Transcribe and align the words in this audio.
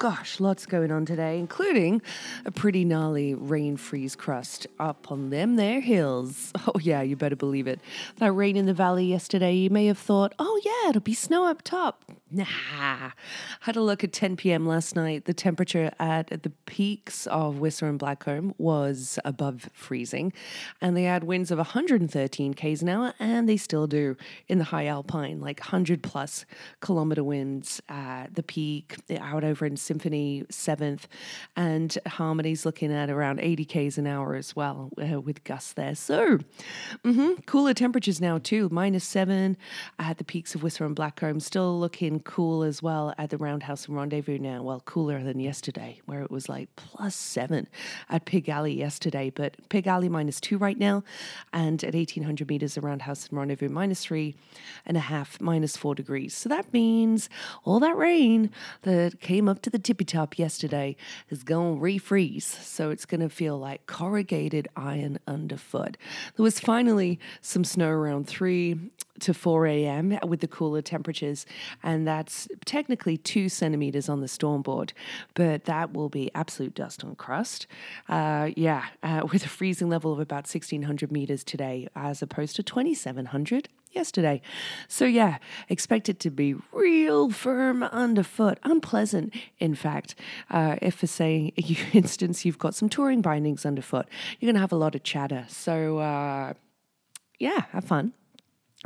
gosh, 0.00 0.40
lots 0.40 0.64
going 0.64 0.90
on 0.90 1.04
today, 1.04 1.38
including 1.38 2.00
a 2.46 2.50
pretty 2.50 2.86
gnarly 2.86 3.34
rain 3.34 3.76
freeze 3.76 4.16
crust 4.16 4.66
up 4.78 5.12
on 5.12 5.28
them 5.28 5.56
there 5.56 5.80
hills. 5.80 6.52
Oh, 6.72 6.78
yeah, 6.78 7.02
you 7.02 7.16
better 7.16 7.36
believe 7.36 7.66
it. 7.66 7.80
That 8.18 8.32
rain 8.32 8.56
in 8.56 8.66
the 8.66 8.74
valley 8.74 9.04
yesterday, 9.04 9.54
you 9.54 9.70
may 9.70 9.86
have 9.86 9.98
thought, 9.98 10.34
oh, 10.38 10.60
yeah, 10.64 10.90
it'll 10.90 11.00
be 11.00 11.14
snow 11.14 11.46
up 11.46 11.62
top. 11.62 12.04
Nah. 12.32 13.10
Had 13.60 13.74
a 13.74 13.80
look 13.80 14.04
at 14.04 14.12
10 14.12 14.36
p.m. 14.36 14.64
last 14.64 14.94
night. 14.94 15.24
The 15.24 15.34
temperature 15.34 15.90
at 15.98 16.28
the 16.28 16.50
peaks 16.66 17.26
of 17.26 17.58
Whistler 17.58 17.88
and 17.88 17.98
Blackcomb 17.98 18.54
was 18.56 19.18
above 19.24 19.68
freezing, 19.72 20.32
and 20.80 20.96
they 20.96 21.02
had 21.04 21.24
winds 21.24 21.50
of 21.50 21.58
113 21.58 22.54
k's 22.54 22.82
an 22.82 22.88
hour, 22.88 23.14
and 23.18 23.48
they 23.48 23.56
still 23.56 23.88
do 23.88 24.16
in 24.46 24.58
the 24.58 24.64
high 24.64 24.86
alpine, 24.86 25.40
like 25.40 25.58
100 25.58 26.04
plus 26.04 26.44
kilometer 26.80 27.24
winds 27.24 27.80
at 27.88 28.34
the 28.36 28.44
peak 28.44 28.96
out 29.18 29.42
over 29.42 29.66
in 29.66 29.76
Symphony 29.76 30.44
7th, 30.50 31.02
and 31.56 31.98
Harmony's 32.06 32.64
looking 32.64 32.92
at 32.92 33.10
around 33.10 33.40
80 33.40 33.64
k's 33.64 33.98
an 33.98 34.06
hour 34.06 34.36
as 34.36 34.54
well 34.54 34.90
uh, 35.02 35.20
with 35.20 35.42
gusts 35.42 35.72
there. 35.72 35.96
So, 35.96 36.38
mm-hmm, 37.04 37.40
cooler 37.46 37.74
temperatures 37.74 38.20
now 38.20 38.38
too, 38.38 38.68
minus 38.70 39.04
seven 39.04 39.56
at 39.98 40.18
the 40.18 40.24
peaks 40.24 40.54
of 40.54 40.62
Whistler 40.62 40.86
and 40.86 40.94
Blackcomb, 40.94 41.42
still 41.42 41.78
looking 41.78 42.19
cool 42.20 42.62
as 42.62 42.82
well 42.82 43.14
at 43.18 43.30
the 43.30 43.38
Roundhouse 43.38 43.86
and 43.86 43.96
Rendezvous 43.96 44.38
now. 44.38 44.62
Well, 44.62 44.80
cooler 44.80 45.22
than 45.22 45.40
yesterday, 45.40 46.00
where 46.06 46.22
it 46.22 46.30
was 46.30 46.48
like 46.48 46.68
plus 46.76 47.14
seven 47.14 47.68
at 48.08 48.24
Pig 48.24 48.48
Alley 48.48 48.72
yesterday. 48.72 49.30
But 49.30 49.56
Pig 49.68 49.86
Alley 49.86 50.08
minus 50.08 50.40
two 50.40 50.58
right 50.58 50.78
now, 50.78 51.02
and 51.52 51.82
at 51.84 51.94
1800 51.94 52.48
meters, 52.48 52.74
the 52.74 52.80
Roundhouse 52.80 53.28
and 53.28 53.38
Rendezvous 53.38 53.68
minus 53.68 54.04
three 54.04 54.34
and 54.86 54.96
a 54.96 55.00
half, 55.00 55.40
minus 55.40 55.76
four 55.76 55.94
degrees. 55.94 56.34
So 56.34 56.48
that 56.48 56.72
means 56.72 57.28
all 57.64 57.80
that 57.80 57.96
rain 57.96 58.50
that 58.82 59.20
came 59.20 59.48
up 59.48 59.62
to 59.62 59.70
the 59.70 59.78
tippy 59.78 60.04
top 60.04 60.38
yesterday 60.38 60.96
is 61.28 61.42
going 61.42 61.76
to 61.76 61.80
refreeze. 61.80 62.42
So 62.42 62.90
it's 62.90 63.06
going 63.06 63.20
to 63.20 63.28
feel 63.28 63.58
like 63.58 63.86
corrugated 63.86 64.68
iron 64.76 65.18
underfoot. 65.26 65.96
There 66.36 66.44
was 66.44 66.60
finally 66.60 67.18
some 67.40 67.64
snow 67.64 67.88
around 67.88 68.26
three 68.26 68.78
to 69.20 69.34
4 69.34 69.66
a.m. 69.66 70.18
with 70.26 70.40
the 70.40 70.48
cooler 70.48 70.82
temperatures, 70.82 71.46
and 71.82 72.06
that's 72.06 72.48
technically 72.64 73.16
two 73.16 73.48
centimeters 73.48 74.08
on 74.08 74.20
the 74.20 74.28
storm 74.28 74.62
board, 74.62 74.92
but 75.34 75.64
that 75.64 75.92
will 75.92 76.08
be 76.08 76.30
absolute 76.34 76.74
dust 76.74 77.04
on 77.04 77.14
crust. 77.14 77.66
Uh, 78.08 78.50
yeah, 78.56 78.86
uh, 79.02 79.26
with 79.32 79.44
a 79.44 79.48
freezing 79.48 79.88
level 79.88 80.12
of 80.12 80.20
about 80.20 80.44
1600 80.44 81.12
meters 81.12 81.44
today, 81.44 81.88
as 81.94 82.22
opposed 82.22 82.56
to 82.56 82.62
2700 82.62 83.68
yesterday. 83.92 84.40
So, 84.88 85.04
yeah, 85.04 85.38
expect 85.68 86.08
it 86.08 86.20
to 86.20 86.30
be 86.30 86.54
real 86.72 87.30
firm 87.30 87.82
underfoot, 87.82 88.58
unpleasant, 88.62 89.34
in 89.58 89.74
fact. 89.74 90.14
Uh, 90.48 90.76
if, 90.80 90.96
for 90.96 91.06
say, 91.06 91.52
instance, 91.92 92.44
you've 92.44 92.58
got 92.58 92.74
some 92.74 92.88
touring 92.88 93.20
bindings 93.22 93.66
underfoot, 93.66 94.06
you're 94.38 94.48
going 94.48 94.54
to 94.54 94.60
have 94.60 94.72
a 94.72 94.76
lot 94.76 94.94
of 94.94 95.02
chatter. 95.02 95.44
So, 95.48 95.98
uh, 95.98 96.54
yeah, 97.38 97.64
have 97.72 97.84
fun 97.84 98.12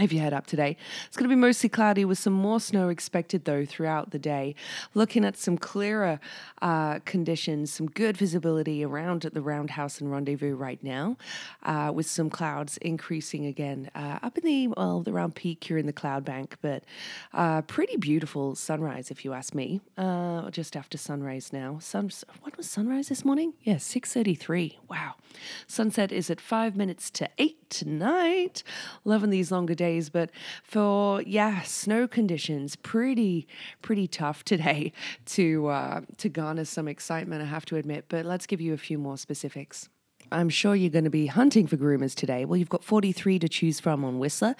if 0.00 0.12
you 0.12 0.18
head 0.18 0.32
up 0.32 0.46
today. 0.46 0.76
It's 1.06 1.16
going 1.16 1.28
to 1.28 1.34
be 1.34 1.40
mostly 1.40 1.68
cloudy 1.68 2.04
with 2.04 2.18
some 2.18 2.32
more 2.32 2.58
snow 2.58 2.88
expected, 2.88 3.44
though, 3.44 3.64
throughout 3.64 4.10
the 4.10 4.18
day. 4.18 4.56
Looking 4.92 5.24
at 5.24 5.36
some 5.36 5.56
clearer 5.56 6.18
uh, 6.60 6.98
conditions, 7.04 7.72
some 7.72 7.86
good 7.86 8.16
visibility 8.16 8.84
around 8.84 9.22
the 9.22 9.40
Roundhouse 9.40 10.00
and 10.00 10.10
Rendezvous 10.10 10.56
right 10.56 10.82
now, 10.82 11.16
uh, 11.62 11.92
with 11.94 12.06
some 12.06 12.28
clouds 12.28 12.76
increasing 12.78 13.46
again 13.46 13.88
uh, 13.94 14.18
up 14.20 14.36
in 14.36 14.44
the, 14.44 14.66
well, 14.68 15.04
around 15.06 15.36
peak 15.36 15.62
here 15.62 15.78
in 15.78 15.86
the 15.86 15.92
cloud 15.92 16.24
bank, 16.24 16.56
but 16.60 16.82
uh, 17.32 17.62
pretty 17.62 17.96
beautiful 17.96 18.56
sunrise, 18.56 19.12
if 19.12 19.24
you 19.24 19.32
ask 19.32 19.54
me. 19.54 19.80
Uh, 19.96 20.50
just 20.50 20.74
after 20.74 20.98
sunrise 20.98 21.52
now. 21.52 21.78
Sun, 21.78 22.10
what 22.42 22.56
was 22.56 22.68
sunrise 22.68 23.10
this 23.10 23.24
morning? 23.24 23.54
Yeah, 23.62 23.76
6.33. 23.76 24.78
Wow. 24.88 25.14
Sunset 25.66 26.12
is 26.12 26.30
at 26.30 26.40
five 26.40 26.76
minutes 26.76 27.10
to 27.12 27.28
eight 27.38 27.68
tonight. 27.70 28.62
Loving 29.04 29.30
these 29.30 29.50
longer 29.50 29.74
days 29.74 30.10
but 30.10 30.30
for 30.62 31.22
yeah, 31.22 31.62
snow 31.62 32.06
conditions, 32.06 32.76
pretty 32.76 33.46
pretty 33.82 34.06
tough 34.06 34.44
today 34.44 34.92
to 35.26 35.68
uh, 35.68 36.00
to 36.18 36.28
garner 36.28 36.64
some 36.64 36.88
excitement. 36.88 37.42
I 37.42 37.46
have 37.46 37.64
to 37.66 37.76
admit, 37.76 38.06
but 38.08 38.24
let's 38.24 38.46
give 38.46 38.60
you 38.60 38.72
a 38.72 38.78
few 38.78 38.98
more 38.98 39.18
specifics. 39.18 39.88
I'm 40.34 40.48
sure 40.48 40.74
you're 40.74 40.90
going 40.90 41.04
to 41.04 41.10
be 41.10 41.26
hunting 41.26 41.66
for 41.66 41.76
groomers 41.76 42.14
today. 42.14 42.44
Well, 42.44 42.56
you've 42.56 42.68
got 42.68 42.82
43 42.82 43.38
to 43.38 43.48
choose 43.48 43.78
from 43.78 44.04
on 44.04 44.18
Whistler. 44.18 44.56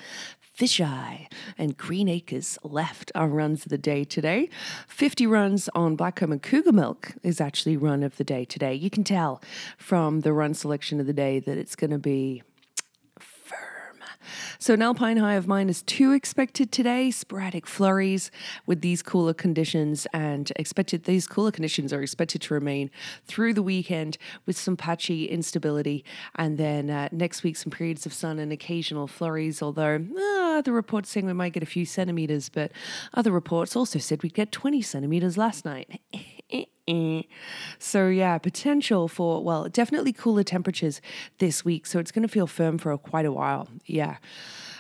Fisheye 0.57 1.27
and 1.59 1.77
Green 1.77 2.09
Acres 2.09 2.59
left 2.63 3.11
our 3.17 3.27
runs 3.27 3.67
of 3.67 3.71
the 3.71 3.79
day 3.79 4.05
today. 4.05 4.49
50 4.87 5.27
runs 5.27 5.69
on 5.75 5.97
Blackcomb 5.97 6.31
and 6.31 6.41
Cougar 6.41 6.73
Milk 6.73 7.13
is 7.25 7.41
actually 7.41 7.77
run 7.77 8.05
of 8.05 8.17
the 8.19 8.25
day 8.25 8.45
today. 8.45 8.73
You 8.73 8.89
can 8.89 9.03
tell 9.03 9.43
from 9.77 10.21
the 10.21 10.33
run 10.33 10.55
selection 10.55 11.01
of 11.01 11.07
the 11.07 11.13
day 11.13 11.41
that 11.41 11.59
it's 11.59 11.75
going 11.75 11.91
to 11.91 11.99
be 11.99 12.45
so 14.59 14.75
an 14.75 14.83
alpine 14.83 15.17
high 15.17 15.35
of 15.35 15.47
minus 15.47 15.83
two 15.83 16.13
expected 16.13 16.73
today. 16.73 17.11
Sporadic 17.11 17.67
flurries 17.67 18.31
with 18.67 18.81
these 18.81 19.03
cooler 19.03 19.35
conditions, 19.35 20.07
and 20.13 20.53
expected 20.57 21.05
these 21.05 21.27
cooler 21.27 21.51
conditions 21.51 21.93
are 21.93 22.03
expected 22.03 22.43
to 22.43 22.55
remain 22.55 22.91
through 23.27 23.55
the 23.55 23.63
weekend 23.63 24.19
with 24.47 24.57
some 24.57 24.77
patchy 24.77 25.27
instability, 25.27 26.05
and 26.37 26.59
then 26.59 26.91
uh, 26.91 27.09
next 27.13 27.43
week 27.43 27.57
some 27.57 27.71
periods 27.71 28.07
of 28.07 28.13
sun 28.13 28.39
and 28.39 28.53
occasional 28.53 29.07
flurries. 29.07 29.63
Although 29.63 30.05
uh, 30.17 30.61
the 30.63 30.73
reports 30.73 31.11
saying 31.11 31.27
we 31.27 31.33
might 31.33 31.53
get 31.53 31.63
a 31.63 31.67
few 31.67 31.85
centimeters, 31.85 32.49
but 32.49 32.73
other 33.15 33.31
reports 33.31 33.77
also 33.77 33.99
said 33.99 34.23
we'd 34.23 34.35
get 34.35 34.53
20 34.53 34.83
centimeters 34.83 35.37
last 35.37 35.65
night. 35.65 36.01
So, 37.79 38.09
yeah, 38.09 38.37
potential 38.37 39.09
for, 39.09 39.43
well, 39.43 39.71
definitely 39.71 40.13
cooler 40.13 40.43
temperatures 40.43 41.01
this 41.39 41.65
week. 41.65 41.87
So, 41.87 41.99
it's 41.99 42.13
going 42.13 42.29
to 42.29 42.29
feel 42.29 42.47
firm 42.47 42.77
for 42.77 42.97
quite 42.99 43.25
a 43.25 43.33
while. 43.33 43.69
Yeah. 43.87 44.19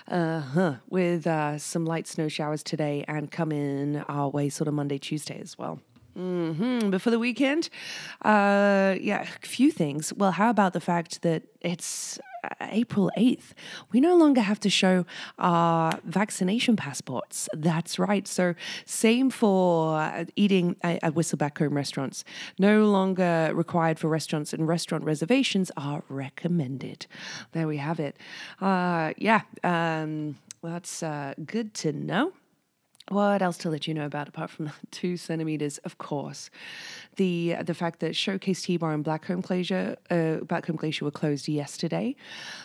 Uh 0.06 0.40
huh. 0.40 0.74
With 0.90 1.26
uh, 1.26 1.56
some 1.56 1.86
light 1.86 2.06
snow 2.06 2.28
showers 2.28 2.62
today 2.62 3.06
and 3.08 3.30
come 3.30 3.52
in 3.52 4.04
our 4.06 4.28
way 4.28 4.50
sort 4.50 4.68
of 4.68 4.74
Monday, 4.74 4.98
Tuesday 4.98 5.40
as 5.40 5.56
well. 5.56 5.80
Mm-hmm. 6.16 6.90
But 6.90 7.00
for 7.00 7.10
the 7.10 7.18
weekend, 7.18 7.70
uh, 8.22 8.96
yeah, 9.00 9.22
a 9.22 9.46
few 9.46 9.70
things. 9.70 10.12
Well, 10.12 10.32
how 10.32 10.50
about 10.50 10.72
the 10.72 10.80
fact 10.80 11.22
that 11.22 11.42
it's 11.60 12.18
April 12.60 13.10
8th? 13.16 13.52
We 13.92 14.00
no 14.00 14.16
longer 14.16 14.40
have 14.40 14.60
to 14.60 14.70
show 14.70 15.06
our 15.38 15.98
vaccination 16.04 16.76
passports. 16.76 17.48
That's 17.52 17.98
right. 17.98 18.26
So, 18.26 18.54
same 18.84 19.30
for 19.30 19.98
uh, 19.98 20.24
eating 20.36 20.76
at 20.82 21.14
Whistler 21.14 21.38
Blackcomb 21.38 21.74
restaurants. 21.74 22.24
No 22.58 22.84
longer 22.84 23.50
required 23.54 23.98
for 23.98 24.08
restaurants, 24.08 24.52
and 24.52 24.66
restaurant 24.66 25.04
reservations 25.04 25.70
are 25.76 26.02
recommended. 26.08 27.06
There 27.52 27.66
we 27.66 27.78
have 27.78 28.00
it. 28.00 28.16
Uh, 28.60 29.12
yeah, 29.16 29.42
um, 29.62 30.36
that's 30.62 31.02
uh, 31.02 31.34
good 31.44 31.74
to 31.74 31.92
know. 31.92 32.32
What 33.08 33.42
else 33.42 33.58
to 33.58 33.70
let 33.70 33.86
you 33.86 33.92
know 33.92 34.06
about 34.06 34.28
apart 34.28 34.50
from 34.50 34.72
two 34.90 35.16
centimeters? 35.16 35.78
Of 35.78 35.98
course, 35.98 36.50
the 37.16 37.56
the 37.62 37.74
fact 37.74 38.00
that 38.00 38.16
Showcase 38.16 38.62
T 38.62 38.76
Bar 38.76 38.92
and 38.92 39.04
Blackcomb 39.04 39.42
Glacier, 39.42 39.96
uh, 40.10 40.44
Blackcomb 40.44 40.76
Glacier 40.76 41.04
were 41.04 41.10
closed 41.10 41.48
yesterday, 41.48 42.16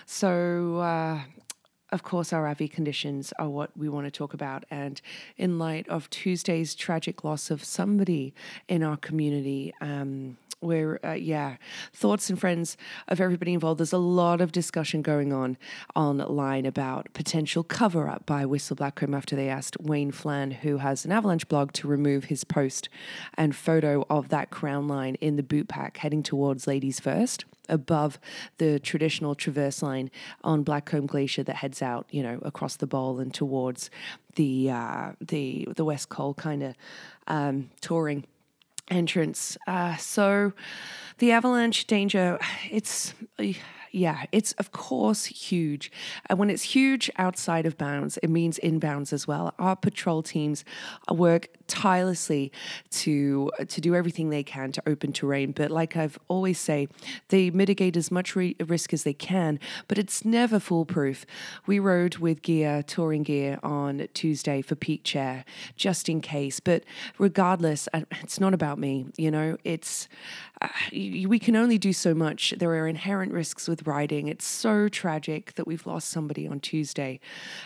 so. 0.05 0.77
Uh, 0.77 1.21
of 1.91 2.03
course, 2.03 2.31
our 2.31 2.45
RV 2.53 2.71
conditions 2.71 3.33
are 3.39 3.49
what 3.49 3.75
we 3.75 3.89
want 3.89 4.05
to 4.05 4.11
talk 4.11 4.35
about. 4.35 4.63
And 4.69 5.01
in 5.37 5.57
light 5.57 5.89
of 5.89 6.07
Tuesday's 6.11 6.75
tragic 6.75 7.23
loss 7.23 7.49
of 7.49 7.63
somebody 7.63 8.35
in 8.67 8.83
our 8.83 8.95
community, 8.95 9.73
um, 9.81 10.37
where 10.59 11.03
uh, 11.05 11.13
yeah 11.13 11.57
thoughts 11.93 12.29
and 12.29 12.39
friends 12.39 12.77
of 13.07 13.21
everybody 13.21 13.53
involved. 13.53 13.79
There's 13.79 13.93
a 13.93 13.97
lot 13.97 14.41
of 14.41 14.51
discussion 14.51 15.01
going 15.01 15.31
on 15.33 15.57
online 15.95 16.65
about 16.65 17.13
potential 17.13 17.63
cover 17.63 18.07
up 18.07 18.25
by 18.25 18.45
Whistler 18.45 18.77
Blackcomb 18.77 19.15
after 19.15 19.35
they 19.35 19.49
asked 19.49 19.79
wayne 19.79 20.11
flan 20.11 20.51
who 20.51 20.77
has 20.77 21.05
an 21.05 21.11
avalanche 21.11 21.47
blog 21.47 21.73
to 21.73 21.87
remove 21.87 22.25
his 22.25 22.43
post 22.43 22.89
and 23.35 23.55
photo 23.55 24.05
of 24.09 24.29
that 24.29 24.49
crown 24.49 24.87
line 24.87 25.15
in 25.15 25.35
the 25.35 25.43
boot 25.43 25.67
pack 25.67 25.97
heading 25.97 26.23
towards 26.23 26.67
ladies 26.67 26.99
first 26.99 27.45
above 27.69 28.19
the 28.57 28.79
traditional 28.79 29.35
traverse 29.35 29.81
line 29.81 30.11
on 30.43 30.65
Blackcomb 30.65 31.07
Glacier 31.07 31.43
that 31.43 31.57
heads 31.57 31.81
out, 31.81 32.07
you 32.09 32.23
know, 32.23 32.39
across 32.41 32.75
the 32.75 32.87
bowl 32.87 33.19
and 33.19 33.33
towards 33.33 33.89
the 34.35 34.71
uh, 34.71 35.11
the 35.21 35.67
the 35.75 35.85
West 35.85 36.09
Col 36.09 36.33
kind 36.33 36.63
of 36.63 36.75
um, 37.27 37.69
touring 37.79 38.25
entrance. 38.89 39.57
Uh, 39.67 39.95
so 39.97 40.53
the 41.19 41.31
avalanche 41.31 41.85
danger, 41.85 42.39
it's 42.71 43.13
yeah, 43.91 44.25
it's 44.31 44.51
of 44.53 44.71
course 44.71 45.25
huge. 45.25 45.91
And 46.27 46.39
when 46.39 46.49
it's 46.49 46.63
huge 46.63 47.09
outside 47.17 47.65
of 47.65 47.77
bounds, 47.77 48.17
it 48.17 48.29
means 48.29 48.59
inbounds 48.63 49.13
as 49.13 49.27
well. 49.27 49.53
Our 49.59 49.75
patrol 49.75 50.23
teams 50.23 50.63
work 51.11 51.47
tirelessly 51.69 52.51
to 52.89 53.51
to 53.67 53.79
do 53.79 53.95
everything 53.95 54.29
they 54.29 54.43
can 54.43 54.71
to 54.73 54.81
open 54.85 55.13
terrain. 55.13 55.51
But 55.51 55.71
like 55.71 55.95
I've 55.95 56.19
always 56.27 56.59
say, 56.59 56.87
they 57.29 57.49
mitigate 57.49 57.95
as 57.95 58.11
much 58.11 58.35
re- 58.35 58.55
risk 58.59 58.93
as 58.93 59.03
they 59.03 59.13
can, 59.13 59.59
but 59.87 59.97
it's 59.97 60.25
never 60.25 60.59
foolproof. 60.59 61.25
We 61.65 61.79
rode 61.79 62.17
with 62.17 62.41
gear, 62.41 62.83
touring 62.83 63.23
gear, 63.23 63.59
on 63.63 64.07
Tuesday 64.13 64.61
for 64.61 64.75
Peak 64.75 65.03
Chair, 65.03 65.45
just 65.75 66.09
in 66.09 66.19
case. 66.21 66.59
But 66.59 66.83
regardless, 67.17 67.87
it's 67.93 68.39
not 68.39 68.53
about 68.53 68.79
me. 68.79 69.05
You 69.15 69.31
know, 69.31 69.57
it's 69.63 70.07
uh, 70.61 70.67
we 70.91 71.39
can 71.39 71.55
only 71.55 71.77
do 71.77 71.93
so 71.93 72.13
much. 72.13 72.53
There 72.57 72.71
are 72.71 72.87
inherent 72.87 73.31
risks 73.31 73.67
with 73.67 73.87
riding. 73.87 74.27
It's 74.27 74.45
so 74.45 74.89
tragic 74.89 75.53
that 75.55 75.67
we've 75.67 75.85
lost 75.85 76.09
somebody 76.09 76.47
on 76.47 76.59
Tuesday, 76.59 77.19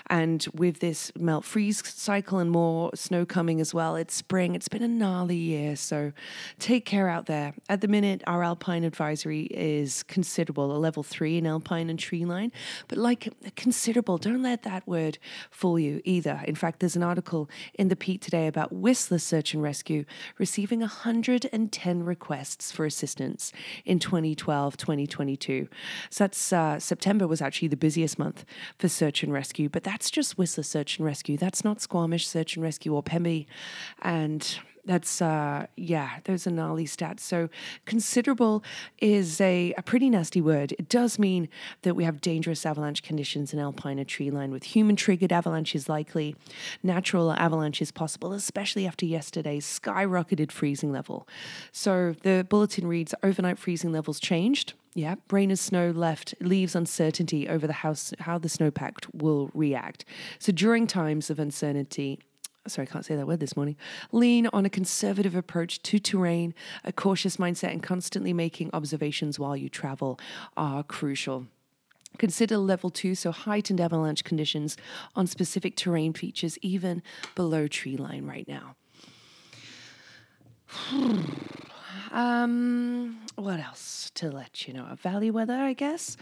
and 0.08 0.46
with 0.54 0.80
this 0.80 1.12
melt 1.18 1.46
freeze 1.46 1.82
cycle 1.88 2.40
and 2.40 2.52
more 2.52 2.92
snow 2.94 3.26
coming 3.26 3.62
as 3.62 3.74
well, 3.74 3.93
it's 3.96 4.16
spring. 4.16 4.56
It's 4.56 4.68
been 4.68 4.84
a 4.84 4.88
gnarly 4.88 5.36
year, 5.36 5.76
so 5.76 6.12
take 6.60 6.86
care 6.86 7.10
out 7.10 7.26
there. 7.26 7.54
At 7.70 7.82
the 7.82 7.88
minute, 7.88 8.24
our 8.28 8.44
alpine 8.44 8.84
advisory 8.84 9.44
is 9.44 10.04
considerable, 10.04 10.76
a 10.76 10.78
level 10.78 11.04
three 11.04 11.38
in 11.38 11.46
alpine 11.48 11.90
and 11.90 12.00
tree 12.00 12.26
line, 12.26 12.52
but 12.88 12.98
like 12.98 13.34
considerable. 13.56 14.18
Don't 14.18 14.42
let 14.42 14.64
that 14.64 14.88
word 14.88 15.18
fool 15.52 15.80
you 15.80 16.02
either. 16.04 16.42
In 16.46 16.56
fact, 16.56 16.80
there's 16.80 16.96
an 16.96 17.04
article 17.04 17.50
in 17.76 17.88
the 17.88 17.96
Pique 17.96 18.22
today 18.22 18.48
about 18.48 18.72
Whistler 18.74 19.20
Search 19.20 19.54
and 19.54 19.64
Rescue 19.64 20.06
receiving 20.38 20.80
110 20.80 22.04
requests 22.04 22.72
for 22.72 22.86
assistance 22.86 23.52
in 23.86 24.00
2012 24.00 24.78
2022. 24.78 25.68
So 26.10 26.24
that's 26.24 26.54
uh, 26.54 26.80
September 26.80 27.28
was 27.28 27.42
actually 27.42 27.68
the 27.70 27.78
busiest 27.78 28.20
month 28.20 28.46
for 28.78 28.88
search 28.88 29.24
and 29.24 29.32
rescue, 29.32 29.70
but 29.70 29.84
that's 29.84 30.12
just 30.12 30.38
Whistler 30.38 30.64
Search 30.64 30.98
and 30.98 31.06
Rescue. 31.06 31.38
That's 31.38 31.64
not 31.64 31.82
Squamish 31.82 32.28
Search 32.28 32.56
and 32.56 32.64
Rescue 32.64 32.94
or 32.94 33.04
Pemby. 33.04 33.46
And 34.02 34.60
that's 34.86 35.22
uh 35.22 35.66
yeah 35.78 36.20
those 36.26 36.46
are 36.46 36.52
gnarly 36.52 36.86
stats. 36.86 37.22
So 37.22 37.50
considerable 37.86 38.64
is 39.00 39.40
a, 39.40 39.74
a 39.78 39.82
pretty 39.82 40.10
nasty 40.10 40.42
word. 40.42 40.74
It 40.74 40.90
does 40.90 41.18
mean 41.18 41.48
that 41.84 41.96
we 41.96 42.04
have 42.04 42.22
dangerous 42.22 42.66
avalanche 42.66 43.04
conditions 43.04 43.54
in 43.54 43.60
alpine 43.60 44.00
and 44.00 44.08
tree 44.08 44.30
line 44.30 44.52
with 44.52 44.64
human 44.64 44.96
triggered 44.96 45.32
avalanches 45.32 45.88
likely. 45.88 46.36
Natural 46.82 47.32
avalanches 47.32 47.92
possible 47.92 48.34
especially 48.34 48.86
after 48.86 49.06
yesterday's 49.06 49.66
skyrocketed 49.66 50.52
freezing 50.52 50.92
level. 50.92 51.28
So 51.72 52.16
the 52.24 52.46
bulletin 52.48 52.88
reads 52.88 53.16
overnight 53.24 53.58
freezing 53.58 53.92
levels 53.92 54.20
changed. 54.20 54.74
Yeah, 54.96 55.16
rain 55.32 55.50
and 55.50 55.58
snow 55.58 55.90
left 55.90 56.36
leaves 56.40 56.76
uncertainty 56.76 57.50
over 57.50 57.66
the 57.66 57.74
house 57.74 58.14
how 58.20 58.38
the 58.38 58.48
snowpack 58.48 59.08
will 59.12 59.50
react. 59.56 60.06
So 60.38 60.52
during 60.52 60.86
times 60.86 61.32
of 61.32 61.40
uncertainty, 61.40 62.20
sorry, 62.68 62.88
I 62.88 62.92
can't 62.92 63.06
say 63.06 63.16
that 63.16 63.28
word 63.28 63.40
this 63.40 63.56
morning. 63.56 63.76
Lean 64.12 64.48
on 64.48 64.66
a 64.66 64.70
conservative 64.70 65.36
approach 65.36 65.82
to 65.84 66.00
terrain, 66.00 66.54
a 66.84 66.92
cautious 66.92 67.38
mindset, 67.38 67.72
and 67.72 67.84
constantly 67.84 68.34
making 68.34 68.70
observations 68.74 69.38
while 69.40 69.58
you 69.58 69.70
travel 69.70 70.20
are 70.56 70.84
crucial. 70.84 71.48
Consider 72.18 72.58
level 72.58 72.90
two, 72.90 73.16
so 73.16 73.32
heightened 73.32 73.82
avalanche 73.82 74.24
conditions 74.24 74.78
on 75.16 75.28
specific 75.28 75.76
terrain 75.76 76.14
features, 76.14 76.58
even 76.62 77.02
below 77.36 77.68
tree 77.68 77.98
line 77.98 78.26
right 78.26 78.48
now. 78.48 78.76
Um, 82.14 83.18
what 83.36 83.60
else 83.60 84.12
to 84.14 84.30
let 84.30 84.68
you 84.68 84.74
know? 84.76 84.86
Valley 85.02 85.32
weather, 85.32 85.56
I 85.56 85.74
guess. 85.74 86.16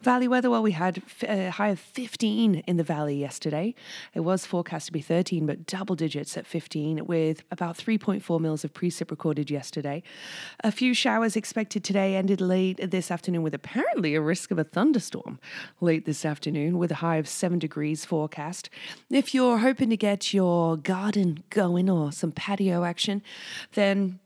Valley 0.00 0.28
weather. 0.28 0.48
Well, 0.48 0.62
we 0.62 0.70
had 0.70 1.02
a 1.24 1.50
high 1.50 1.70
of 1.70 1.80
15 1.80 2.62
in 2.64 2.76
the 2.76 2.84
valley 2.84 3.16
yesterday. 3.16 3.74
It 4.14 4.20
was 4.20 4.46
forecast 4.46 4.86
to 4.86 4.92
be 4.92 5.00
13, 5.00 5.44
but 5.44 5.66
double 5.66 5.96
digits 5.96 6.36
at 6.36 6.46
15, 6.46 7.06
with 7.06 7.42
about 7.50 7.76
3.4 7.76 8.40
mils 8.40 8.62
of 8.62 8.72
precip 8.72 9.10
recorded 9.10 9.50
yesterday. 9.50 10.04
A 10.62 10.70
few 10.70 10.94
showers 10.94 11.34
expected 11.34 11.82
today. 11.82 12.14
Ended 12.14 12.40
late 12.40 12.78
this 12.92 13.10
afternoon 13.10 13.42
with 13.42 13.54
apparently 13.54 14.14
a 14.14 14.20
risk 14.20 14.52
of 14.52 14.60
a 14.60 14.64
thunderstorm 14.64 15.40
late 15.80 16.06
this 16.06 16.24
afternoon, 16.24 16.78
with 16.78 16.92
a 16.92 16.96
high 16.96 17.16
of 17.16 17.26
seven 17.26 17.58
degrees 17.58 18.04
forecast. 18.04 18.70
If 19.10 19.34
you're 19.34 19.58
hoping 19.58 19.90
to 19.90 19.96
get 19.96 20.32
your 20.32 20.76
garden 20.76 21.42
going 21.50 21.90
or 21.90 22.12
some 22.12 22.30
patio 22.30 22.84
action, 22.84 23.22
then 23.72 24.20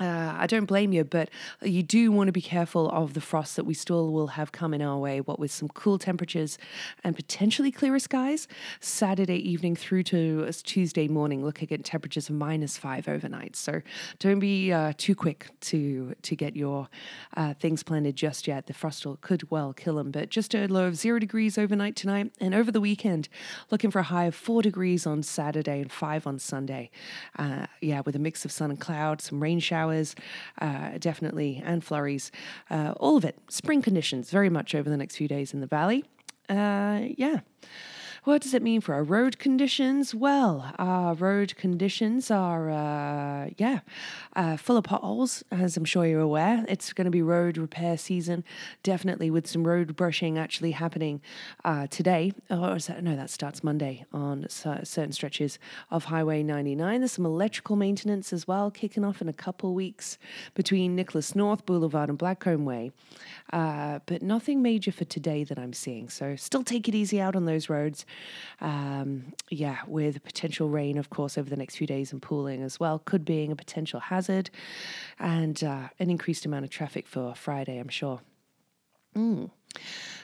uh, 0.00 0.34
I 0.36 0.48
don't 0.48 0.64
blame 0.64 0.92
you, 0.92 1.04
but 1.04 1.30
you 1.62 1.84
do 1.84 2.10
want 2.10 2.26
to 2.26 2.32
be 2.32 2.42
careful 2.42 2.90
of 2.90 3.14
the 3.14 3.20
frost 3.20 3.54
that 3.54 3.64
we 3.64 3.74
still 3.74 4.12
will 4.12 4.26
have 4.28 4.50
coming 4.50 4.82
our 4.82 4.98
way. 4.98 5.20
What 5.20 5.38
with 5.38 5.52
some 5.52 5.68
cool 5.68 5.98
temperatures 5.98 6.58
and 7.04 7.14
potentially 7.14 7.70
clearer 7.70 8.00
skies, 8.00 8.48
Saturday 8.80 9.36
evening 9.36 9.76
through 9.76 10.02
to 10.04 10.50
Tuesday 10.64 11.06
morning, 11.06 11.44
looking 11.44 11.70
at 11.70 11.84
temperatures 11.84 12.28
of 12.28 12.34
minus 12.34 12.76
five 12.76 13.08
overnight. 13.08 13.54
So 13.54 13.82
don't 14.18 14.40
be 14.40 14.72
uh, 14.72 14.94
too 14.98 15.14
quick 15.14 15.50
to 15.60 16.16
to 16.22 16.34
get 16.34 16.56
your 16.56 16.88
uh, 17.36 17.54
things 17.54 17.84
planted 17.84 18.16
just 18.16 18.48
yet. 18.48 18.66
The 18.66 18.74
frost 18.74 19.06
could 19.20 19.48
well 19.50 19.72
kill 19.72 19.96
them. 19.96 20.10
But 20.10 20.28
just 20.28 20.54
a 20.54 20.66
low 20.66 20.86
of 20.86 20.96
zero 20.96 21.20
degrees 21.20 21.56
overnight 21.56 21.94
tonight, 21.94 22.32
and 22.40 22.52
over 22.52 22.72
the 22.72 22.80
weekend, 22.80 23.28
looking 23.70 23.92
for 23.92 24.00
a 24.00 24.04
high 24.04 24.24
of 24.24 24.34
four 24.34 24.60
degrees 24.60 25.06
on 25.06 25.22
Saturday 25.22 25.80
and 25.80 25.92
five 25.92 26.26
on 26.26 26.38
Sunday. 26.38 26.90
Uh, 27.38 27.66
yeah, 27.80 28.02
with 28.04 28.16
a 28.16 28.18
mix 28.18 28.44
of 28.44 28.50
sun 28.50 28.70
and 28.70 28.80
cloud, 28.80 29.20
some 29.20 29.40
rain 29.40 29.60
showers 29.60 29.83
showers, 29.84 30.14
uh, 30.60 30.98
definitely, 30.98 31.62
and 31.64 31.84
flurries. 31.84 32.30
Uh, 32.70 32.94
all 32.98 33.16
of 33.16 33.24
it. 33.24 33.36
Spring 33.48 33.82
conditions 33.82 34.30
very 34.30 34.50
much 34.50 34.74
over 34.74 34.88
the 34.88 34.96
next 34.96 35.16
few 35.16 35.28
days 35.28 35.52
in 35.52 35.60
the 35.60 35.66
valley. 35.66 36.04
Uh, 36.48 37.00
yeah. 37.16 37.40
What 38.24 38.40
does 38.40 38.54
it 38.54 38.62
mean 38.62 38.80
for 38.80 38.94
our 38.94 39.02
road 39.02 39.38
conditions? 39.38 40.14
Well, 40.14 40.72
our 40.78 41.12
road 41.12 41.54
conditions 41.56 42.30
are, 42.30 42.70
uh, 42.70 43.50
yeah, 43.58 43.80
uh, 44.34 44.56
full 44.56 44.78
of 44.78 44.84
potholes, 44.84 45.44
as 45.50 45.76
I'm 45.76 45.84
sure 45.84 46.06
you're 46.06 46.22
aware. 46.22 46.64
It's 46.66 46.94
going 46.94 47.04
to 47.04 47.10
be 47.10 47.20
road 47.20 47.58
repair 47.58 47.98
season, 47.98 48.42
definitely 48.82 49.30
with 49.30 49.46
some 49.46 49.66
road 49.66 49.94
brushing 49.94 50.38
actually 50.38 50.70
happening 50.70 51.20
uh, 51.66 51.86
today. 51.88 52.32
Or 52.48 52.78
that, 52.78 53.04
no, 53.04 53.14
that 53.14 53.28
starts 53.28 53.62
Monday 53.62 54.06
on 54.10 54.46
certain 54.48 55.12
stretches 55.12 55.58
of 55.90 56.04
Highway 56.04 56.42
99. 56.42 57.02
There's 57.02 57.12
some 57.12 57.26
electrical 57.26 57.76
maintenance 57.76 58.32
as 58.32 58.48
well 58.48 58.70
kicking 58.70 59.04
off 59.04 59.20
in 59.20 59.28
a 59.28 59.34
couple 59.34 59.74
weeks 59.74 60.16
between 60.54 60.96
Nicklaus 60.96 61.34
North 61.34 61.66
Boulevard 61.66 62.08
and 62.08 62.18
Blackcomb 62.18 62.64
Way. 62.64 62.90
Uh, 63.52 63.98
but 64.06 64.22
nothing 64.22 64.62
major 64.62 64.92
for 64.92 65.04
today 65.04 65.44
that 65.44 65.58
I'm 65.58 65.74
seeing. 65.74 66.08
So 66.08 66.36
still 66.36 66.64
take 66.64 66.88
it 66.88 66.94
easy 66.94 67.20
out 67.20 67.36
on 67.36 67.44
those 67.44 67.68
roads. 67.68 68.06
Um, 68.60 69.32
yeah, 69.50 69.78
with 69.86 70.22
potential 70.22 70.68
rain, 70.68 70.96
of 70.98 71.10
course, 71.10 71.36
over 71.36 71.50
the 71.50 71.56
next 71.56 71.76
few 71.76 71.86
days 71.86 72.12
and 72.12 72.22
pooling 72.22 72.62
as 72.62 72.78
well, 72.78 72.98
could 72.98 73.24
being 73.24 73.52
a 73.52 73.56
potential 73.56 74.00
hazard, 74.00 74.50
and 75.18 75.62
uh, 75.62 75.88
an 75.98 76.10
increased 76.10 76.46
amount 76.46 76.64
of 76.64 76.70
traffic 76.70 77.06
for 77.06 77.34
Friday, 77.34 77.78
I'm 77.78 77.88
sure. 77.88 78.20
Mm. 79.16 79.50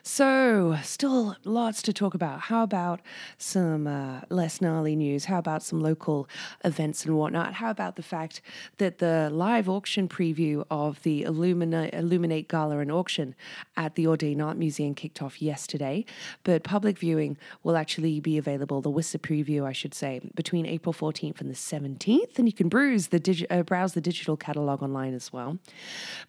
So, 0.03 0.79
still 0.83 1.37
lots 1.45 1.83
to 1.83 1.93
talk 1.93 2.15
about. 2.15 2.41
How 2.41 2.63
about 2.63 3.01
some 3.37 3.87
uh, 3.87 4.21
less 4.31 4.61
gnarly 4.61 4.97
news? 4.97 5.27
How 5.27 5.39
about 5.39 5.63
some 5.63 5.81
local 5.81 6.29
events 6.65 7.05
and 7.05 7.17
whatnot? 7.17 7.55
How 7.55 7.71
about 7.71 7.97
the 7.97 8.03
fact 8.03 8.41
that 8.79 8.99
the 8.99 9.29
live 9.31 9.69
auction 9.69 10.09
preview 10.09 10.65
of 10.71 11.03
the 11.03 11.23
Illuminate, 11.23 11.93
Illuminate 11.93 12.49
Gala 12.49 12.79
and 12.79 12.91
auction 12.91 13.35
at 13.77 13.95
the 13.95 14.05
Audain 14.07 14.43
Art 14.43 14.57
Museum 14.57 14.95
kicked 14.95 15.21
off 15.21 15.43
yesterday, 15.43 16.07
but 16.45 16.65
public 16.65 16.99
viewing 16.99 17.37
will 17.63 17.77
actually 17.77 18.21
be 18.21 18.39
available, 18.39 18.81
the 18.81 18.91
Whistler 18.91 19.21
preview, 19.21 19.67
I 19.67 19.73
should 19.73 19.95
say, 19.95 20.21
between 20.35 20.65
April 20.65 20.95
14th 20.95 21.41
and 21.41 21.51
the 21.51 21.55
17th, 21.55 22.39
and 22.39 22.49
you 22.49 22.53
can 22.55 22.69
browse 22.69 23.09
the, 23.09 23.21
digi- 23.21 23.47
uh, 23.51 23.63
browse 23.63 23.93
the 23.93 24.01
digital 24.01 24.37
catalog 24.37 24.83
online 24.83 25.13
as 25.13 25.31
well. 25.31 25.59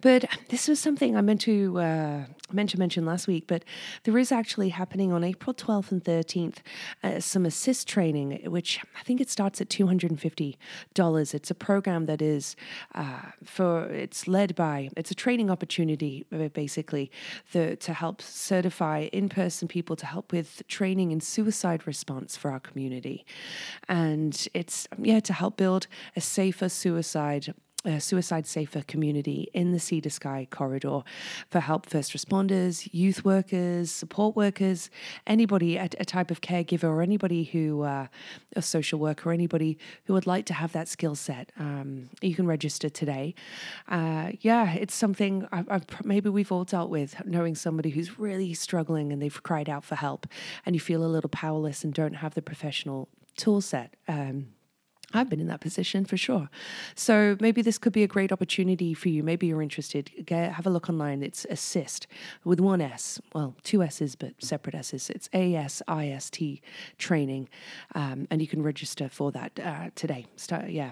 But 0.02 0.26
this 0.50 0.68
was 0.68 0.80
something 0.80 1.16
I 1.16 1.22
meant 1.22 1.42
to, 1.42 1.80
uh, 1.80 2.26
meant 2.52 2.70
to 2.72 2.80
mention 2.80 3.06
last 3.12 3.28
week, 3.28 3.46
but 3.48 3.64
there 4.04 4.18
is 4.18 4.32
actually 4.32 4.70
happening 4.70 5.12
on 5.12 5.24
April 5.24 5.54
12th 5.54 5.92
and 5.92 6.04
13th 6.04 6.58
uh, 7.04 7.20
some 7.20 7.44
ASIST 7.44 7.86
training, 7.86 8.28
which 8.58 8.80
I 9.00 9.04
think 9.04 9.20
it 9.22 9.30
starts 9.30 9.60
at 9.62 9.68
$250. 9.70 11.34
It's 11.38 11.52
a 11.52 11.56
program 11.56 12.06
that 12.06 12.22
is 12.22 12.56
uh, 12.96 13.32
for, 13.44 13.86
it's 14.06 14.28
led 14.28 14.56
by, 14.56 14.90
it's 14.96 15.12
a 15.12 15.16
training 15.26 15.50
opportunity 15.52 16.26
uh, 16.32 16.48
basically 16.64 17.12
the, 17.52 17.76
to 17.78 17.94
help 17.94 18.22
certify 18.22 19.10
in 19.12 19.28
person 19.30 19.68
people 19.68 19.96
to 19.98 20.06
help 20.06 20.32
with 20.32 20.64
training 20.68 21.12
in 21.12 21.20
suicide 21.20 21.86
response 21.86 22.38
for 22.38 22.50
our 22.52 22.60
community. 22.60 23.26
And 23.90 24.34
it's, 24.54 24.88
yeah, 24.98 25.20
to 25.22 25.34
help 25.34 25.58
build 25.58 25.88
a 26.16 26.22
safer 26.22 26.70
suicide 26.70 27.54
a 27.86 28.00
suicide 28.00 28.46
safer 28.46 28.84
community 28.84 29.50
in 29.54 29.72
the 29.72 29.80
Sea 29.80 30.02
to 30.02 30.10
Sky 30.10 30.48
corridor 30.50 31.02
for 31.50 31.60
help 31.60 31.86
first 31.86 32.14
responders, 32.14 32.88
youth 32.92 33.26
workers, 33.26 33.92
support 33.92 34.36
workers, 34.36 34.90
anybody, 35.26 35.78
a, 35.78 35.90
a 36.00 36.06
type 36.06 36.32
of 36.32 36.42
caregiver, 36.42 36.86
or 36.86 37.02
anybody 37.02 37.44
who, 37.44 37.82
uh, 37.84 38.08
a 38.56 38.62
social 38.62 39.00
worker, 39.00 39.32
anybody 39.32 39.78
who 40.06 40.14
would 40.14 40.28
like 40.28 40.46
to 40.46 40.54
have 40.54 40.72
that 40.74 40.88
skill 40.88 41.16
set. 41.16 41.52
Um, 41.58 42.10
you 42.22 42.36
can 42.36 42.46
register 42.46 42.90
today. 42.90 43.34
Uh, 43.88 44.32
yeah, 44.42 44.74
it's 44.74 44.94
something 44.94 45.48
I've, 45.52 45.70
I've, 45.70 46.06
maybe 46.06 46.30
we've 46.30 46.52
all 46.52 46.64
dealt 46.64 46.90
with, 46.90 47.16
knowing 47.26 47.56
somebody 47.56 47.90
who's 47.90 48.20
really 48.20 48.54
struggling 48.54 49.12
and 49.12 49.22
they've 49.22 49.44
cried 49.44 49.70
out 49.70 49.84
for 49.84 49.96
help, 49.96 50.28
and 50.66 50.76
you 50.76 50.80
feel 50.80 51.04
a 51.04 51.08
little 51.08 51.30
powerless 51.30 51.84
and 51.84 51.94
don't 51.94 52.16
have 52.16 52.36
the 52.36 52.42
professional 52.42 53.10
tool 53.38 53.62
set. 53.62 53.96
Um, 54.08 54.48
I've 55.14 55.30
been 55.30 55.40
in 55.40 55.48
that 55.48 55.62
position 55.62 56.06
for 56.06 56.18
sure. 56.18 56.50
So 56.96 57.38
maybe 57.40 57.62
this 57.62 57.78
could 57.78 57.94
be 57.94 58.04
a 58.04 58.08
great 58.08 58.32
opportunity 58.32 58.94
for 58.94 59.10
you. 59.10 59.24
Maybe 59.24 59.48
you're 59.48 59.62
interested. 59.62 60.12
Get, 60.26 60.54
have 60.54 60.66
a 60.66 60.70
look 60.70 60.90
online. 60.90 61.24
It's 61.24 61.46
Assist 61.50 62.08
with 62.44 62.60
one 62.60 62.82
S, 62.82 63.20
well, 63.34 63.56
two 63.64 63.84
S's, 63.84 64.16
but 64.16 64.34
separate 64.40 64.76
S's. 64.76 65.10
It's 65.10 65.30
A 65.34 65.56
S 65.56 65.82
I 65.88 66.10
S 66.10 66.30
T 66.30 66.62
training. 66.98 67.50
Um, 67.96 68.28
and 68.30 68.42
you 68.42 68.48
can 68.48 68.64
register 68.64 69.10
for 69.10 69.32
that 69.32 69.60
uh, 69.60 69.90
today. 69.96 70.26
Start, 70.36 70.70
yeah. 70.70 70.92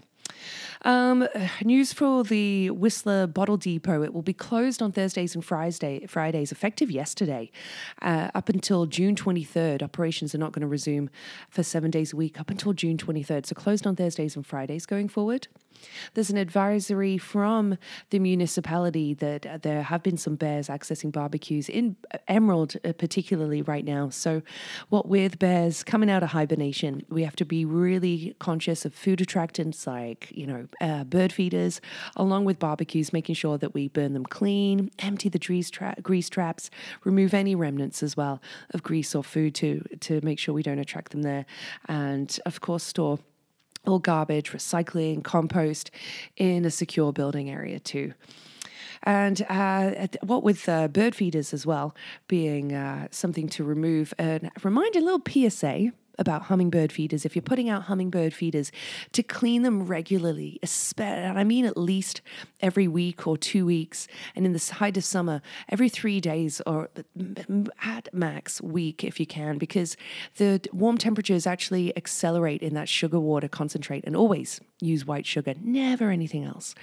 Um, 0.84 1.28
news 1.64 1.94
for 1.94 2.24
the 2.24 2.70
Whistler 2.70 3.28
Bottle 3.28 3.58
Depot. 3.58 4.04
It 4.04 4.14
will 4.14 4.22
be 4.22 4.34
closed 4.34 4.82
on 4.82 4.92
Thursdays 4.92 5.36
and 5.36 5.44
Friday, 5.44 6.06
Fridays, 6.08 6.52
effective 6.52 6.90
yesterday, 6.92 7.52
uh, 8.02 8.30
up 8.34 8.50
until 8.50 8.86
June 8.86 9.16
23rd. 9.16 9.84
Operations 9.84 10.34
are 10.34 10.40
not 10.40 10.52
going 10.52 10.62
to 10.62 10.68
resume 10.68 11.10
for 11.50 11.64
seven 11.64 11.92
days 11.92 12.14
a 12.14 12.16
week 12.16 12.40
up 12.40 12.50
until 12.50 12.74
June 12.74 12.98
23rd. 12.98 13.46
So 13.46 13.56
closed 13.56 13.86
on 13.86 13.96
Thursdays 13.96 14.36
and 14.36 14.46
Fridays 14.46 14.86
going 14.86 15.08
forward. 15.08 15.48
There's 16.14 16.30
an 16.30 16.38
advisory 16.38 17.18
from 17.18 17.78
the 18.10 18.20
municipality 18.20 19.14
that 19.16 19.46
uh, 19.46 19.58
there 19.58 19.84
have 19.84 20.04
been 20.04 20.18
some 20.18 20.36
bears 20.36 20.68
accessing 20.68 21.12
barbecues 21.12 21.70
in 21.70 21.96
Emerald, 22.28 22.76
uh, 22.84 22.94
particularly 22.94 23.62
right 23.62 23.86
now. 23.86 24.10
So, 24.10 24.42
what 24.90 25.08
with 25.08 25.40
bears 25.40 25.84
coming 25.84 26.10
out 26.10 26.24
of 26.24 26.30
hibernation, 26.30 27.04
we 27.10 27.24
have 27.24 27.36
to 27.38 27.46
be 27.46 27.66
really 27.66 28.36
conscious 28.40 28.86
of 28.86 28.94
food 28.94 29.20
attractants 29.20 29.88
like, 29.88 30.32
you 30.32 30.48
know, 30.48 30.68
uh, 30.82 31.04
bird 31.04 31.32
feeders, 31.32 31.82
along 32.16 32.46
with 32.46 32.60
barbecues, 32.60 33.14
making 33.14 33.36
sure 33.36 33.58
that 33.58 33.74
we 33.74 33.88
burn 33.88 34.14
them 34.14 34.26
clean, 34.26 34.92
empty 35.00 35.30
the 35.30 35.40
grease, 35.40 35.70
tra- 35.70 35.96
grease 36.02 36.30
traps, 36.30 36.70
remove 37.04 37.34
any 37.34 37.56
remnants 37.56 38.04
as 38.04 38.18
well 38.18 38.42
of 38.72 38.84
grease 38.84 39.16
or 39.16 39.24
food 39.24 39.56
to, 39.56 39.84
to 40.00 40.20
make 40.22 40.40
sure 40.40 40.54
we 40.54 40.64
don't 40.64 40.80
attract 40.80 41.12
them 41.12 41.22
there. 41.22 41.46
And 41.88 42.38
of 42.46 42.62
course, 42.62 42.84
store 42.84 43.20
all 43.86 44.00
garbage, 44.00 44.52
recycling, 44.52 45.24
compost 45.24 45.92
in 46.38 46.66
a 46.66 46.72
secure 46.72 47.12
building 47.14 47.50
area 47.50 47.80
too. 47.80 48.14
And 49.04 49.46
uh, 49.48 50.08
what 50.22 50.44
with 50.44 50.68
uh, 50.68 50.90
bird 50.90 51.16
feeders 51.16 51.54
as 51.54 51.66
well 51.66 51.96
being 52.28 52.74
uh, 52.74 53.08
something 53.12 53.48
to 53.50 53.64
remove 53.64 54.14
and 54.18 54.52
remind 54.64 54.96
a 54.96 55.02
little 55.02 55.22
PSA 55.26 55.94
about 56.20 56.44
hummingbird 56.44 56.92
feeders, 56.92 57.26
if 57.26 57.36
you're 57.36 57.42
putting 57.42 57.70
out 57.70 57.84
hummingbird 57.84 58.34
feeders, 58.34 58.72
to 59.14 59.24
clean 59.24 59.64
them 59.64 59.88
regularly, 59.88 60.60
and 60.98 61.40
I 61.40 61.44
mean 61.44 61.66
at 61.66 61.78
least 61.78 62.22
every 62.62 62.88
week 62.88 63.26
or 63.26 63.38
two 63.38 63.66
weeks, 63.66 64.08
and 64.36 64.46
in 64.46 64.54
the 64.54 64.74
height 64.76 64.98
of 64.98 65.04
summer, 65.04 65.42
every 65.70 65.90
three 65.90 66.20
days 66.20 66.62
or 66.68 66.90
at 67.82 68.14
max 68.14 68.62
week 68.62 69.04
if 69.04 69.20
you 69.20 69.26
can, 69.26 69.58
because 69.58 69.98
the 70.36 70.62
warm 70.72 70.98
temperatures 70.98 71.48
actually 71.48 71.96
accelerate 71.98 72.62
in 72.62 72.74
that 72.76 72.90
sugar 72.90 73.20
water 73.20 73.48
concentrate, 73.48 74.04
and 74.06 74.16
always 74.16 74.62
use 74.82 75.06
white 75.06 75.26
sugar, 75.26 75.54
never 75.62 76.10
anything 76.10 76.44
else 76.44 76.74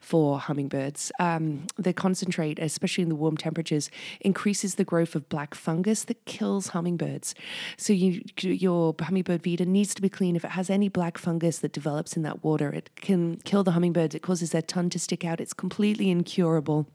for 0.00 0.40
hummingbirds. 0.40 1.12
Um, 1.20 1.66
the 1.76 1.92
concentrate, 1.92 2.58
especially 2.58 3.02
in 3.02 3.08
the 3.08 3.14
warm 3.14 3.36
temperatures, 3.36 3.90
increases 4.20 4.74
the 4.74 4.84
growth 4.84 5.14
of 5.14 5.28
black 5.28 5.54
fungus 5.54 6.04
that 6.04 6.24
kills 6.24 6.68
hummingbirds. 6.68 7.34
So 7.76 7.92
you, 7.92 8.22
your 8.40 8.83
hummingbird 8.92 9.42
feeder 9.42 9.64
needs 9.64 9.94
to 9.94 10.02
be 10.02 10.08
clean. 10.08 10.36
If 10.36 10.44
it 10.44 10.52
has 10.52 10.70
any 10.70 10.88
black 10.88 11.18
fungus 11.18 11.58
that 11.58 11.72
develops 11.72 12.16
in 12.16 12.22
that 12.22 12.44
water, 12.44 12.70
it 12.70 12.90
can 12.96 13.36
kill 13.44 13.64
the 13.64 13.72
hummingbirds. 13.72 14.14
It 14.14 14.22
causes 14.22 14.50
their 14.50 14.62
tongue 14.62 14.90
to 14.90 14.98
stick 14.98 15.24
out. 15.24 15.40
It's 15.40 15.52
completely 15.52 16.10
incurable. 16.10 16.86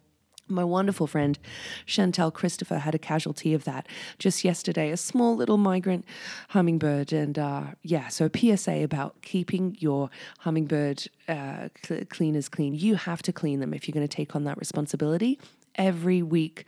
My 0.52 0.64
wonderful 0.64 1.06
friend 1.06 1.38
Chantel 1.86 2.34
Christopher 2.34 2.80
had 2.80 2.96
a 2.96 3.00
casualty 3.00 3.54
of 3.54 3.66
that 3.66 3.88
just 4.18 4.44
yesterday, 4.44 4.90
a 4.90 4.98
small 4.98 5.36
little 5.36 5.58
migrant 5.58 6.06
hummingbird. 6.50 7.14
And 7.14 7.38
uh, 7.38 7.64
yeah, 7.84 8.08
so 8.08 8.30
a 8.34 8.58
PSA 8.58 8.84
about 8.84 9.22
keeping 9.22 9.76
your 9.80 10.10
hummingbird 10.40 11.08
uh, 11.28 11.70
cl- 11.86 12.06
cleaners 12.06 12.50
clean. 12.50 12.74
You 12.74 12.96
have 12.96 13.22
to 13.24 13.32
clean 13.32 13.60
them 13.60 13.76
if 13.76 13.88
you're 13.88 13.94
going 13.94 14.08
to 14.08 14.16
take 14.16 14.36
on 14.36 14.44
that 14.46 14.58
responsibility 14.58 15.40
every 15.76 16.22
week 16.22 16.66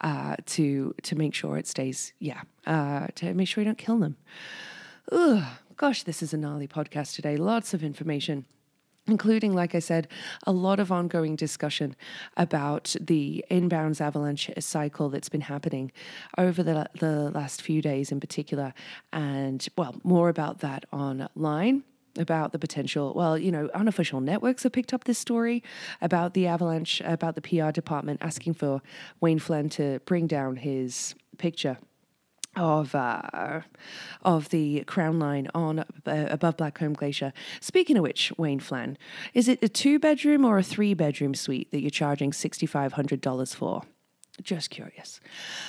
uh, 0.00 0.36
to 0.46 0.94
to 1.02 1.16
make 1.16 1.34
sure 1.34 1.56
it 1.56 1.66
stays, 1.66 2.12
yeah, 2.18 2.42
uh, 2.66 3.08
to 3.16 3.34
make 3.34 3.48
sure 3.48 3.62
you 3.62 3.66
don't 3.66 3.78
kill 3.78 3.98
them. 3.98 4.16
Ugh, 5.12 5.44
gosh, 5.76 6.02
this 6.02 6.22
is 6.22 6.32
a 6.32 6.36
gnarly 6.36 6.68
podcast 6.68 7.14
today. 7.14 7.36
Lots 7.36 7.74
of 7.74 7.82
information 7.82 8.46
including, 9.06 9.52
like 9.52 9.74
I 9.74 9.80
said, 9.80 10.08
a 10.46 10.52
lot 10.52 10.80
of 10.80 10.90
ongoing 10.90 11.36
discussion 11.36 11.94
about 12.36 12.96
the 13.00 13.44
inbounds 13.50 14.00
avalanche 14.00 14.50
cycle 14.58 15.10
that's 15.10 15.28
been 15.28 15.42
happening 15.42 15.92
over 16.38 16.62
the, 16.62 16.88
the 16.98 17.30
last 17.30 17.60
few 17.60 17.82
days 17.82 18.10
in 18.10 18.20
particular. 18.20 18.72
And, 19.12 19.66
well, 19.76 19.96
more 20.04 20.28
about 20.28 20.60
that 20.60 20.86
online 20.92 21.84
about 22.16 22.52
the 22.52 22.58
potential. 22.60 23.12
Well, 23.12 23.36
you 23.36 23.50
know, 23.50 23.68
unofficial 23.74 24.20
networks 24.20 24.62
have 24.62 24.70
picked 24.70 24.94
up 24.94 25.02
this 25.02 25.18
story 25.18 25.64
about 26.00 26.32
the 26.32 26.46
avalanche, 26.46 27.02
about 27.04 27.34
the 27.34 27.42
PR 27.42 27.72
department 27.72 28.20
asking 28.22 28.54
for 28.54 28.82
Wayne 29.20 29.40
Flynn 29.40 29.68
to 29.70 29.98
bring 30.06 30.28
down 30.28 30.54
his 30.54 31.16
picture 31.38 31.76
of 32.56 32.94
uh, 32.94 33.60
of 34.22 34.48
the 34.50 34.84
crown 34.84 35.18
line 35.18 35.48
on 35.54 35.80
uh, 35.80 35.84
above 36.06 36.56
Blackcomb 36.56 36.96
Glacier. 36.96 37.32
Speaking 37.60 37.96
of 37.96 38.02
which, 38.02 38.32
Wayne 38.36 38.60
Flan, 38.60 38.96
is 39.32 39.48
it 39.48 39.62
a 39.62 39.68
two 39.68 39.98
bedroom 39.98 40.44
or 40.44 40.58
a 40.58 40.62
three 40.62 40.94
bedroom 40.94 41.34
suite 41.34 41.70
that 41.70 41.80
you're 41.80 41.90
charging 41.90 42.32
sixty 42.32 42.66
five 42.66 42.94
hundred 42.94 43.20
dollars 43.20 43.54
for? 43.54 43.82
Just 44.42 44.70
curious. 44.70 45.20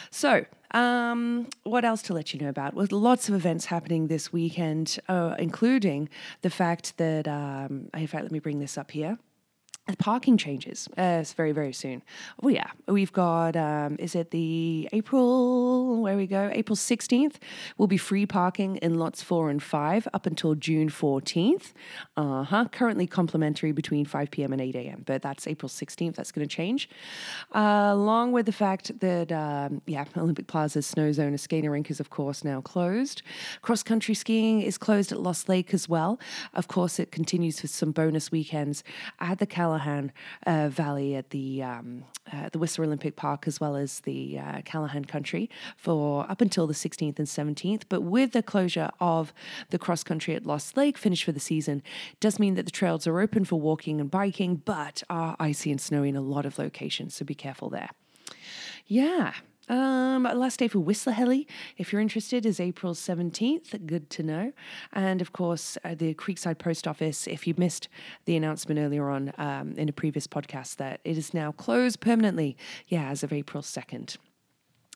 So, 0.10 0.46
um, 0.72 1.48
what 1.64 1.86
else 1.86 2.02
to 2.04 2.14
let 2.14 2.34
you 2.34 2.40
know 2.40 2.50
about? 2.50 2.74
Well, 2.74 2.88
lots 2.90 3.30
of 3.30 3.36
events 3.36 3.66
happening 3.66 4.08
this 4.08 4.34
weekend, 4.34 4.98
uh, 5.08 5.36
including 5.38 6.10
the 6.42 6.50
fact 6.50 6.98
that, 6.98 7.28
um, 7.28 7.90
in 7.94 8.08
fact, 8.08 8.24
let 8.24 8.32
me 8.32 8.40
bring 8.40 8.60
this 8.60 8.76
up 8.76 8.90
here 8.90 9.20
parking 9.94 10.36
changes 10.36 10.90
uh, 10.98 11.24
very 11.36 11.52
very 11.52 11.72
soon. 11.72 12.02
Oh 12.42 12.48
yeah. 12.48 12.72
We've 12.88 13.14
got 13.14 13.56
um, 13.56 13.98
is 14.00 14.16
it 14.16 14.32
the 14.32 14.90
april 14.92 16.02
where 16.02 16.18
we 16.18 16.26
go? 16.26 16.50
April 16.54 16.76
16th 16.76 17.36
will 17.78 17.86
be 17.88 17.98
free 17.98 18.26
parking 18.26 18.78
in 18.78 18.98
lots 18.98 19.22
4 19.22 19.50
and 19.52 19.62
5 19.62 20.08
up 20.14 20.26
until 20.26 20.56
june 20.56 20.90
14th 20.90 21.74
uh-huh. 22.18 22.66
Currently 22.72 23.08
complimentary 23.08 23.72
between 23.72 24.06
5 24.06 24.32
p.m 24.32 24.54
and 24.54 24.62
8 24.62 24.76
a.m 24.76 25.04
but 25.06 25.22
that's 25.22 25.46
april 25.46 25.70
16th 25.70 26.16
that's 26.16 26.32
going 26.32 26.48
to 26.48 26.56
change. 26.56 26.90
Uh, 27.54 27.90
along 27.92 28.32
with 28.32 28.48
the 28.48 28.52
fact 28.52 29.00
that 29.00 29.32
um, 29.32 29.82
yeah 29.86 30.06
olympic 30.18 30.48
plaza's 30.48 30.88
snow 30.88 31.12
zone 31.12 31.34
a 31.34 31.38
skating 31.38 31.70
rink 31.70 31.92
is 31.92 32.00
of 32.00 32.10
course 32.10 32.44
now 32.44 32.60
closed. 32.60 33.22
Cross 33.62 33.84
country 33.84 34.16
skiing 34.16 34.62
is 34.62 34.78
closed 34.80 35.12
at 35.12 35.20
lost 35.20 35.48
lake 35.48 35.74
as 35.74 35.88
well. 35.88 36.20
Of 36.54 36.68
course 36.68 36.98
it 37.00 37.12
continues 37.12 37.62
with 37.62 37.72
some 37.72 37.92
bonus 37.92 38.32
weekends 38.32 38.84
at 39.20 39.38
the 39.38 39.46
Cal 39.46 39.75
Callaghan 39.76 40.12
uh, 40.48 40.70
Valley 40.70 41.16
at 41.16 41.32
the 41.32 41.62
um, 41.62 42.06
uh, 42.32 42.50
the 42.50 42.58
Whistler 42.58 42.86
Olympic 42.86 43.16
Park 43.16 43.46
as 43.46 43.60
well 43.60 43.76
as 43.76 44.00
the 44.02 44.40
uh, 44.40 44.62
Callaghan 44.64 45.06
Country 45.06 45.50
for 45.76 46.30
up 46.32 46.42
until 46.42 46.66
the 46.66 46.74
16th 46.74 47.20
and 47.20 47.28
17th. 47.28 47.84
But 47.90 48.02
with 48.02 48.32
the 48.32 48.42
closure 48.42 48.90
of 49.00 49.34
the 49.70 49.78
cross 49.78 50.04
country 50.04 50.34
at 50.34 50.46
Lost 50.46 50.78
Lake, 50.78 50.98
finished 50.98 51.26
for 51.26 51.34
the 51.34 51.40
season, 51.40 51.84
does 52.20 52.40
mean 52.40 52.56
that 52.56 52.66
the 52.66 52.72
trails 52.72 53.06
are 53.06 53.20
open 53.20 53.44
for 53.44 53.60
walking 53.60 54.00
and 54.00 54.10
biking, 54.10 54.56
but 54.56 55.04
are 55.10 55.36
icy 55.40 55.72
and 55.72 55.82
snowy 55.82 56.10
in 56.10 56.16
a 56.16 56.22
lot 56.22 56.46
of 56.46 56.58
locations. 56.58 57.16
So 57.16 57.26
be 57.26 57.36
careful 57.36 57.70
there. 57.70 57.90
Yeah. 58.88 59.34
Um, 59.68 60.24
last 60.24 60.60
day 60.60 60.68
for 60.68 60.80
Whistler 60.80 61.14
Heli, 61.14 61.48
if 61.78 61.92
you're 61.92 62.02
interested, 62.02 62.46
is 62.46 62.60
April 62.60 62.94
17th. 62.94 63.86
Good 63.88 64.10
to 64.12 64.24
know. 64.24 64.52
And 64.94 65.22
of 65.22 65.34
course, 65.34 65.78
uh, 65.84 65.96
the 65.96 66.14
Creekside 66.14 66.60
Post 66.60 66.88
Office, 66.88 67.28
if 67.28 67.48
you 67.48 67.56
missed 67.58 67.88
the 68.26 68.36
announcement 68.36 68.80
earlier 68.80 69.10
on 69.10 69.34
um, 69.38 69.74
in 69.78 69.90
a 69.90 69.94
previous 69.94 70.28
podcast, 70.28 70.76
that 70.78 71.00
it 71.04 71.18
is 71.18 71.34
now 71.34 71.52
closed 71.52 72.00
permanently, 72.00 72.56
yeah, 72.88 73.10
as 73.10 73.24
of 73.24 73.34
April 73.34 73.64
2nd. 73.64 74.18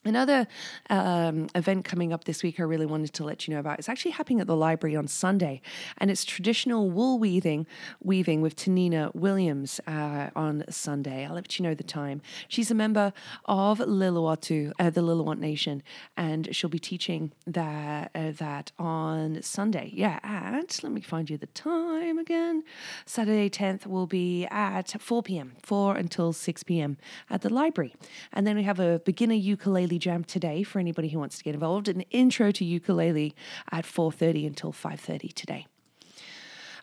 Another 0.02 0.46
um, 0.88 1.48
event 1.54 1.84
coming 1.84 2.10
up 2.10 2.24
this 2.24 2.42
week 2.42 2.58
I 2.58 2.62
really 2.62 2.86
wanted 2.86 3.12
to 3.12 3.22
let 3.22 3.46
you 3.46 3.52
know 3.52 3.60
about. 3.60 3.78
It's 3.78 3.88
actually 3.88 4.12
happening 4.12 4.40
at 4.40 4.46
the 4.46 4.56
library 4.56 4.96
on 4.96 5.06
Sunday, 5.06 5.60
and 5.98 6.10
it's 6.10 6.24
traditional 6.24 6.90
wool 6.90 7.18
weaving, 7.18 7.66
weaving 8.02 8.40
with 8.40 8.56
Tanina 8.56 9.14
Williams 9.14 9.78
uh, 9.86 10.30
on 10.34 10.64
Sunday. 10.70 11.26
I'll 11.26 11.34
let 11.34 11.58
you 11.58 11.64
know 11.64 11.74
the 11.74 11.84
time. 11.84 12.22
She's 12.48 12.70
a 12.70 12.74
member 12.74 13.12
of 13.44 13.78
Lil'watu, 13.78 14.72
uh, 14.78 14.88
the 14.88 15.02
Lillooet 15.02 15.38
Nation, 15.38 15.82
and 16.16 16.48
she'll 16.56 16.70
be 16.70 16.78
teaching 16.78 17.32
that 17.46 18.10
uh, 18.14 18.32
that 18.38 18.72
on 18.78 19.42
Sunday. 19.42 19.90
Yeah, 19.92 20.18
at 20.22 20.80
let 20.82 20.92
me 20.92 21.02
find 21.02 21.28
you 21.28 21.36
the 21.36 21.46
time 21.48 22.18
again. 22.18 22.64
Saturday 23.04 23.50
10th 23.50 23.86
will 23.86 24.06
be 24.06 24.46
at 24.46 24.98
4 24.98 25.22
p.m. 25.22 25.56
4 25.62 25.96
until 25.96 26.32
6 26.32 26.62
p.m. 26.62 26.96
at 27.28 27.42
the 27.42 27.52
library, 27.52 27.94
and 28.32 28.46
then 28.46 28.56
we 28.56 28.62
have 28.62 28.80
a 28.80 29.00
beginner 29.00 29.34
ukulele 29.34 29.89
ukulele 29.90 29.98
jam 29.98 30.24
today 30.24 30.62
for 30.62 30.78
anybody 30.78 31.08
who 31.08 31.18
wants 31.18 31.38
to 31.38 31.44
get 31.44 31.54
involved. 31.54 31.88
An 31.88 32.02
intro 32.10 32.52
to 32.52 32.64
ukulele 32.64 33.34
at 33.72 33.84
4:30 33.84 34.46
until 34.46 34.72
5:30 34.72 35.32
today. 35.32 35.66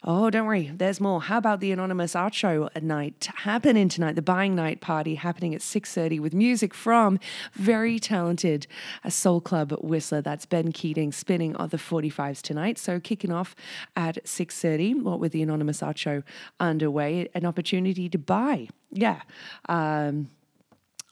Oh, 0.03 0.29
don't 0.29 0.45
worry, 0.45 0.71
there's 0.73 1.01
more. 1.01 1.21
How 1.21 1.39
about 1.39 1.59
the 1.59 1.71
anonymous 1.71 2.15
art 2.15 2.35
show 2.35 2.69
at 2.75 2.83
night 2.83 3.29
happening 3.43 3.89
tonight? 3.89 4.15
The 4.15 4.21
buying 4.21 4.55
night 4.55 4.79
party 4.79 5.15
happening 5.15 5.55
at 5.55 5.61
6:30 5.61 6.19
with 6.19 6.33
music 6.33 6.73
from 6.73 7.19
very 7.53 7.99
talented 7.99 8.67
a 9.03 9.09
soul 9.09 9.41
club 9.41 9.71
whistler. 9.81 10.21
That's 10.21 10.45
Ben 10.45 10.71
Keating 10.71 11.11
spinning 11.11 11.55
on 11.55 11.69
the 11.69 11.77
45s 11.77 12.41
tonight. 12.41 12.77
So 12.77 12.99
kicking 12.99 13.31
off 13.31 13.55
at 13.95 14.17
6:30, 14.25 14.93
what 15.01 15.19
with 15.19 15.31
the 15.31 15.41
anonymous 15.41 15.81
art 15.81 15.97
show 15.97 16.23
underway, 16.59 17.27
an 17.33 17.45
opportunity 17.45 18.07
to 18.09 18.17
buy. 18.17 18.67
Yeah. 18.91 19.21
Um, 19.67 20.29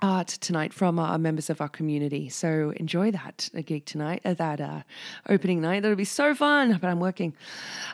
art 0.02 0.28
tonight 0.28 0.74
from 0.74 1.00
our 1.00 1.18
members 1.18 1.50
of 1.50 1.62
our 1.62 1.70
community. 1.70 2.28
So 2.30 2.74
enjoy 2.76 3.12
that 3.12 3.50
a 3.54 3.62
gig 3.62 3.86
tonight, 3.86 4.22
uh, 4.26 4.34
that 4.34 4.60
uh, 4.60 4.82
opening 5.30 5.62
night. 5.62 5.82
That'll 5.82 5.96
be 5.96 6.04
so 6.04 6.36
fun, 6.36 6.78
but 6.82 6.88
I'm 6.88 7.00
working. 7.00 7.34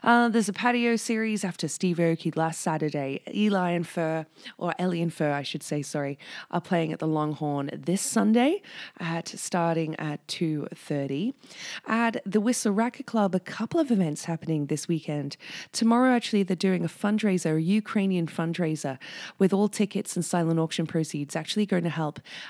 Uh, 0.03 0.27
there's 0.29 0.49
a 0.49 0.53
patio 0.53 0.95
series 0.95 1.43
after 1.43 1.67
Steve 1.67 1.97
Aoki 1.97 2.35
last 2.35 2.61
Saturday. 2.61 3.21
Eli 3.33 3.71
and 3.71 3.87
Fur, 3.87 4.25
or 4.57 4.73
Ellie 4.79 5.01
and 5.01 5.13
Fur, 5.13 5.31
I 5.31 5.43
should 5.43 5.63
say, 5.63 5.81
sorry, 5.81 6.17
are 6.49 6.59
playing 6.59 6.91
at 6.91 6.99
the 6.99 7.07
Longhorn 7.07 7.69
this 7.71 8.01
Sunday 8.01 8.61
at 8.99 9.27
starting 9.27 9.95
at 9.97 10.25
2.30. 10.27 11.33
At 11.87 12.21
the 12.25 12.41
Whistler 12.41 12.73
Racquet 12.73 13.05
Club, 13.05 13.35
a 13.35 13.39
couple 13.39 13.79
of 13.79 13.91
events 13.91 14.25
happening 14.25 14.65
this 14.65 14.87
weekend. 14.87 15.37
Tomorrow, 15.71 16.13
actually, 16.13 16.43
they're 16.43 16.55
doing 16.55 16.83
a 16.83 16.89
fundraiser, 16.89 17.57
a 17.57 17.61
Ukrainian 17.61 18.25
fundraiser, 18.27 18.97
with 19.37 19.53
all 19.53 19.67
tickets 19.67 20.15
and 20.15 20.25
silent 20.25 20.59
auction 20.59 20.87
proceeds 20.87 21.35
actually 21.35 21.65
going 21.65 21.83
to 21.83 21.89
help 21.89 22.00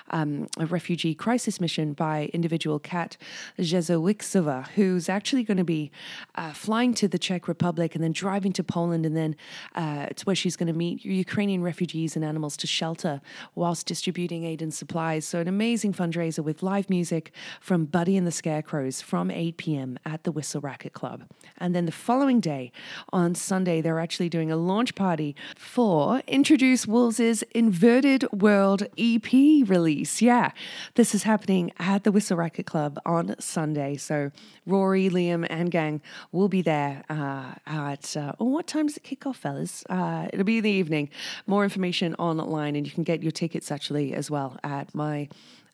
um, 0.09 0.47
a 0.57 0.65
refugee 0.65 1.13
crisis 1.13 1.59
mission 1.59 1.93
by 1.93 2.29
individual 2.33 2.79
Kat 2.79 3.17
Jezowiksova, 3.59 4.67
who's 4.69 5.09
actually 5.09 5.43
going 5.43 5.57
to 5.57 5.63
be 5.63 5.91
uh, 6.35 6.53
flying 6.53 6.93
to 6.95 7.07
the 7.07 7.19
Czech 7.19 7.47
Republic 7.47 7.95
and 7.95 8.03
then 8.03 8.11
driving 8.11 8.53
to 8.53 8.63
Poland, 8.63 9.05
and 9.05 9.15
then 9.15 9.35
uh, 9.75 10.07
it's 10.09 10.25
where 10.25 10.35
she's 10.35 10.55
going 10.55 10.67
to 10.67 10.73
meet 10.73 11.03
Ukrainian 11.05 11.61
refugees 11.61 12.15
and 12.15 12.23
animals 12.23 12.55
to 12.57 12.67
shelter 12.67 13.21
whilst 13.55 13.85
distributing 13.85 14.43
aid 14.43 14.61
and 14.61 14.73
supplies. 14.73 15.25
So, 15.25 15.39
an 15.39 15.47
amazing 15.47 15.93
fundraiser 15.93 16.43
with 16.43 16.63
live 16.63 16.89
music 16.89 17.31
from 17.59 17.85
Buddy 17.85 18.17
and 18.17 18.25
the 18.25 18.31
Scarecrows 18.31 19.01
from 19.01 19.29
8 19.29 19.57
p.m. 19.57 19.99
at 20.05 20.23
the 20.23 20.31
Whistler 20.31 20.61
Racquet 20.61 20.93
Club. 20.93 21.23
And 21.57 21.75
then 21.75 21.85
the 21.85 21.91
following 21.91 22.39
day, 22.39 22.71
on 23.11 23.35
Sunday, 23.35 23.81
they're 23.81 23.99
actually 23.99 24.29
doing 24.29 24.51
a 24.51 24.55
launch 24.55 24.95
party 24.95 25.35
for 25.55 26.21
Introduce 26.27 26.87
Wolves' 26.87 27.43
Inverted 27.53 28.31
World 28.31 28.83
EP 28.97 29.30
release. 29.31 30.21
Yeah, 30.21 30.51
this 30.95 31.15
is 31.15 31.23
happening 31.23 31.71
at 31.79 32.03
the 32.03 32.11
Whistler 32.11 32.37
Racquet 32.37 32.65
Club 32.65 32.99
on 33.05 33.35
Sunday. 33.39 33.97
So 33.97 34.31
Rory, 34.65 35.09
Liam, 35.09 35.47
and 35.49 35.71
gang 35.71 36.01
will 36.31 36.49
be 36.49 36.61
there 36.61 37.03
uh, 37.09 37.53
at, 37.65 38.15
uh, 38.17 38.33
oh, 38.39 38.45
what 38.45 38.67
time 38.67 38.87
does 38.87 38.97
it 38.97 39.03
kick 39.03 39.25
off, 39.25 39.37
fellas? 39.37 39.83
Uh, 39.89 40.27
it'll 40.33 40.45
be 40.45 40.57
in 40.57 40.63
the 40.63 40.69
evening. 40.69 41.09
More 41.47 41.63
information 41.63 42.15
online, 42.15 42.75
and 42.75 42.85
you 42.85 42.91
can 42.91 43.03
get 43.03 43.23
your 43.23 43.31
tickets 43.31 43.71
actually 43.71 44.13
as 44.13 44.29
well 44.29 44.59
at 44.63 44.93
my 44.93 45.29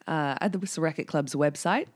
uh, 0.07 0.35
at 0.41 0.51
the 0.51 0.59
Whistler 0.59 0.83
Racquet 0.83 1.07
Club's 1.07 1.35
website. 1.35 1.87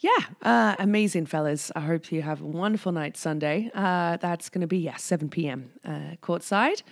Yeah, 0.00 0.10
uh, 0.42 0.76
amazing, 0.78 1.26
fellas. 1.26 1.72
I 1.74 1.80
hope 1.80 2.12
you 2.12 2.22
have 2.22 2.40
a 2.40 2.46
wonderful 2.46 2.92
night 2.92 3.16
Sunday. 3.16 3.68
Uh, 3.74 4.16
that's 4.16 4.48
going 4.48 4.60
to 4.60 4.68
be, 4.68 4.78
yeah, 4.78 4.96
7 4.96 5.28
p.m. 5.28 5.72
Uh, 5.84 6.14
courtside. 6.22 6.82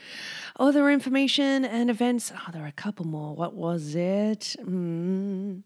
Other 0.59 0.91
information 0.91 1.65
and 1.65 1.89
events. 1.89 2.33
Oh, 2.35 2.51
there 2.53 2.65
are 2.65 2.69
a 2.69 2.73
couple 2.73 3.07
more. 3.07 3.37
What 3.37 3.55
was 3.55 3.95
it? 3.95 4.57
Mm. 4.61 5.63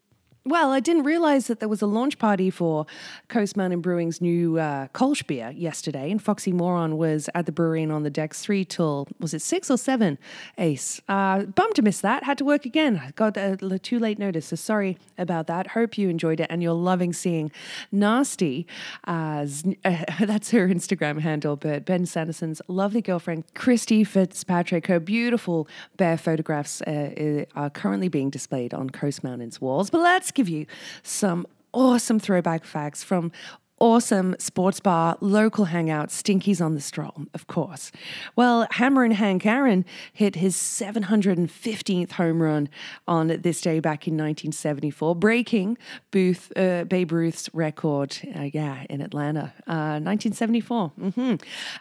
Well, 0.47 0.73
I 0.73 0.80
didn't 0.80 1.02
realize 1.02 1.49
that 1.49 1.61
there 1.61 1.68
was 1.68 1.82
a 1.82 1.87
launch 1.87 2.18
party 2.18 2.49
for 2.49 2.87
Coast 3.28 3.59
Mountain 3.59 3.82
Brewing's 3.82 4.23
new 4.23 4.59
uh, 4.59 4.88
Kolsch 4.88 5.26
beer 5.26 5.50
yesterday, 5.54 6.11
and 6.11 6.20
Foxy 6.20 6.50
Moron 6.50 6.97
was 6.97 7.28
at 7.35 7.44
the 7.44 7.52
brewery 7.52 7.82
and 7.82 7.93
on 7.93 8.04
the 8.04 8.10
decks 8.10 8.41
three 8.41 8.65
till 8.65 9.06
was 9.19 9.34
it 9.34 9.43
six 9.43 9.71
or 9.71 9.76
seven? 9.76 10.17
Ace, 10.56 10.99
uh, 11.10 11.43
bummed 11.45 11.75
to 11.75 11.82
miss 11.82 12.00
that. 12.00 12.25
Had 12.25 12.38
to 12.38 12.47
work 12.47 12.65
again. 12.65 13.12
Got 13.17 13.36
a, 13.36 13.58
a 13.60 13.78
too 13.78 13.99
late 13.99 14.19
notice, 14.19 14.47
so 14.47 14.56
sorry 14.56 14.97
about 15.19 15.47
that. 15.49 15.69
Hope 15.69 15.99
you 15.99 16.08
enjoyed 16.08 16.41
it 16.41 16.47
and 16.49 16.62
you're 16.62 16.73
loving 16.73 17.12
seeing 17.12 17.52
Nasty. 17.93 18.67
As 19.04 19.62
uh, 19.84 20.04
that's 20.21 20.52
her 20.52 20.67
Instagram 20.69 21.21
handle, 21.21 21.56
but 21.56 21.84
Ben 21.84 22.06
Sanderson's 22.06 22.62
lovely 22.67 23.02
girlfriend 23.02 23.45
Christy 23.54 24.04
Fitzpatrick. 24.04 24.86
Her 24.86 25.00
beautiful 25.00 25.69
bear 25.99 26.17
photographs 26.17 26.80
uh, 26.82 27.45
are 27.54 27.69
currently 27.69 28.08
being 28.08 28.30
displayed 28.30 28.73
on 28.73 28.88
Coast 28.88 29.23
Mountain's 29.23 29.60
walls. 29.60 29.91
But 29.91 30.00
let's 30.00 30.29
let's 30.30 30.36
give 30.36 30.49
you 30.49 30.64
some 31.02 31.45
awesome 31.73 32.21
throwback 32.21 32.62
facts 32.64 33.02
from 33.02 33.32
awesome 33.80 34.36
sports 34.38 34.78
bar, 34.78 35.16
local 35.21 35.64
hangout, 35.64 36.10
Stinkies 36.10 36.64
on 36.64 36.75
the 36.75 36.80
Stroll, 36.80 37.26
of 37.32 37.47
course. 37.47 37.90
Well, 38.36 38.69
Hammerin' 38.73 39.12
Hank 39.12 39.47
Aaron 39.47 39.86
hit 40.12 40.36
his 40.36 40.54
715th 40.54 42.12
home 42.12 42.43
run 42.43 42.69
on 43.08 43.28
this 43.28 43.62
day 43.62 43.80
back 43.80 44.06
in 44.06 44.14
1974, 44.14 45.16
breaking 45.16 45.78
Booth, 46.10 46.52
uh, 46.56 46.84
Babe 46.84 47.10
Ruth's 47.10 47.49
record, 47.54 48.19
uh, 48.36 48.50
yeah, 48.52 48.84
in 48.90 49.00
Atlanta, 49.00 49.54
uh, 49.66 49.99
1974. 49.99 50.93
Mm-hmm. 51.00 51.34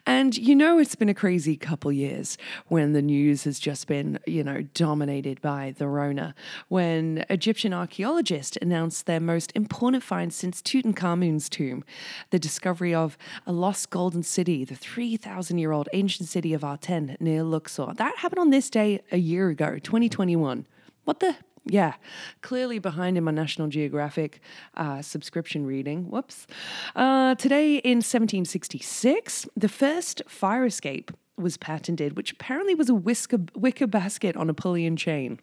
And 0.06 0.38
you 0.38 0.56
know, 0.56 0.80
it's 0.80 0.96
been 0.96 1.10
a 1.10 1.14
crazy 1.14 1.58
couple 1.58 1.92
years 1.92 2.38
when 2.68 2.94
the 2.94 3.02
news 3.02 3.44
has 3.44 3.60
just 3.60 3.88
been, 3.88 4.20
you 4.26 4.44
know, 4.44 4.62
dominated 4.74 5.42
by 5.42 5.76
the 5.78 5.88
Rona. 5.88 6.34
When 6.70 7.26
Egyptian 7.30 7.74
archaeologists 7.74 8.58
announced 8.62 9.06
their 9.06 9.20
most 9.20 9.52
important 9.54 10.04
find 10.04 10.34
since 10.34 10.62
Tutankhamun's 10.62 11.50
tomb 11.50 11.84
the 12.30 12.40
discovery 12.40 12.94
of 12.94 13.18
a 13.46 13.52
lost 13.52 13.90
golden 13.90 14.24
city, 14.24 14.66
the 14.66 14.76
3,000 14.76 15.58
year 15.58 15.72
old 15.72 15.90
ancient 15.94 16.30
city 16.30 16.54
of 16.54 16.64
Aten 16.64 17.18
near 17.20 17.44
Luxor. 17.44 17.94
That 17.96 18.18
happened 18.18 18.40
on 18.40 18.50
this 18.50 18.70
day 18.70 19.02
a 19.12 19.18
year 19.18 19.50
ago, 19.50 19.80
2021. 19.80 20.66
What 21.06 21.20
the? 21.20 21.36
Yeah, 21.66 21.96
clearly 22.42 22.80
behind 22.80 23.18
in 23.18 23.24
my 23.24 23.32
National 23.32 23.68
Geographic 23.68 24.40
uh, 24.76 25.02
subscription 25.02 25.66
reading. 25.66 26.10
Whoops. 26.10 26.48
Uh, 26.96 27.36
today 27.36 27.76
in 27.78 27.98
1766, 27.98 29.48
the 29.56 29.70
first 29.70 30.22
fire 30.28 30.66
escape 30.66 31.12
was 31.38 31.58
patented, 31.58 32.18
which 32.18 32.32
apparently 32.32 32.76
was 32.76 32.90
a 32.90 32.94
whisker, 32.94 33.40
wicker 33.56 33.88
basket 33.88 34.36
on 34.36 34.50
a 34.50 34.54
pulley 34.54 34.86
and 34.86 34.98
chain. 34.98 35.40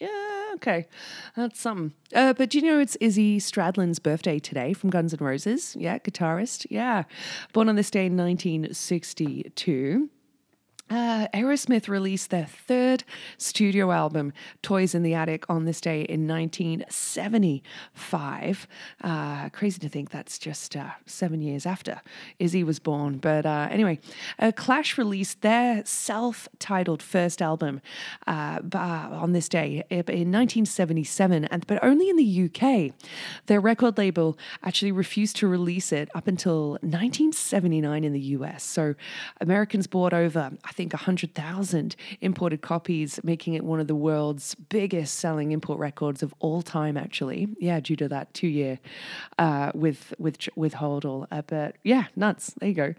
Yeah, 0.00 0.52
okay, 0.54 0.86
that's 1.36 1.60
something. 1.60 1.92
Uh, 2.14 2.32
but 2.32 2.50
do 2.50 2.58
you 2.58 2.64
know 2.64 2.78
it's 2.78 2.96
Izzy 3.00 3.38
Stradlin's 3.38 3.98
birthday 3.98 4.38
today 4.38 4.72
from 4.72 4.90
Guns 4.90 5.12
N' 5.12 5.18
Roses? 5.24 5.74
Yeah, 5.78 5.98
guitarist. 5.98 6.66
Yeah, 6.70 7.02
born 7.52 7.68
on 7.68 7.74
this 7.76 7.90
day 7.90 8.06
in 8.06 8.16
1962. 8.16 10.08
Uh, 10.90 11.28
Aerosmith 11.34 11.88
released 11.88 12.30
their 12.30 12.46
third 12.46 13.04
studio 13.36 13.92
album, 13.92 14.32
Toys 14.62 14.94
in 14.94 15.02
the 15.02 15.12
Attic, 15.12 15.44
on 15.48 15.66
this 15.66 15.82
day 15.82 16.00
in 16.02 16.26
1975. 16.26 18.68
Uh, 19.02 19.50
crazy 19.50 19.78
to 19.80 19.88
think 19.88 20.10
that's 20.10 20.38
just 20.38 20.76
uh, 20.76 20.90
seven 21.04 21.42
years 21.42 21.66
after 21.66 22.00
Izzy 22.38 22.64
was 22.64 22.78
born. 22.78 23.18
But 23.18 23.44
uh, 23.44 23.68
anyway, 23.70 23.98
uh, 24.38 24.50
Clash 24.54 24.96
released 24.96 25.42
their 25.42 25.82
self 25.84 26.48
titled 26.58 27.02
first 27.02 27.42
album 27.42 27.82
uh, 28.26 28.60
on 28.74 29.32
this 29.32 29.48
day 29.48 29.84
in 29.90 30.32
1977, 30.32 31.44
and, 31.46 31.66
but 31.66 31.82
only 31.84 32.08
in 32.08 32.16
the 32.16 32.46
UK. 32.46 32.92
Their 33.46 33.60
record 33.60 33.98
label 33.98 34.38
actually 34.62 34.92
refused 34.92 35.36
to 35.36 35.48
release 35.48 35.92
it 35.92 36.08
up 36.14 36.26
until 36.26 36.78
1979 36.80 38.04
in 38.04 38.14
the 38.14 38.20
US. 38.20 38.64
So 38.64 38.94
Americans 39.40 39.86
bought 39.86 40.14
over, 40.14 40.52
I 40.64 40.72
think, 40.78 40.92
100,000 40.92 41.96
imported 42.20 42.62
copies, 42.62 43.18
making 43.24 43.54
it 43.54 43.64
one 43.64 43.80
of 43.80 43.88
the 43.88 43.96
world's 43.96 44.54
biggest 44.54 45.16
selling 45.16 45.50
import 45.50 45.80
records 45.80 46.22
of 46.22 46.32
all 46.38 46.62
time, 46.62 46.96
actually. 46.96 47.48
Yeah, 47.58 47.80
due 47.80 47.96
to 47.96 48.08
that 48.08 48.32
two 48.32 48.46
year 48.46 48.78
uh, 49.38 49.72
with, 49.74 50.14
with, 50.18 50.38
with 50.54 50.74
Hodel. 50.74 51.26
Uh, 51.32 51.42
but 51.42 51.74
yeah, 51.82 52.04
nuts. 52.14 52.54
There 52.60 52.68
you 52.68 52.74
go. 52.76 52.94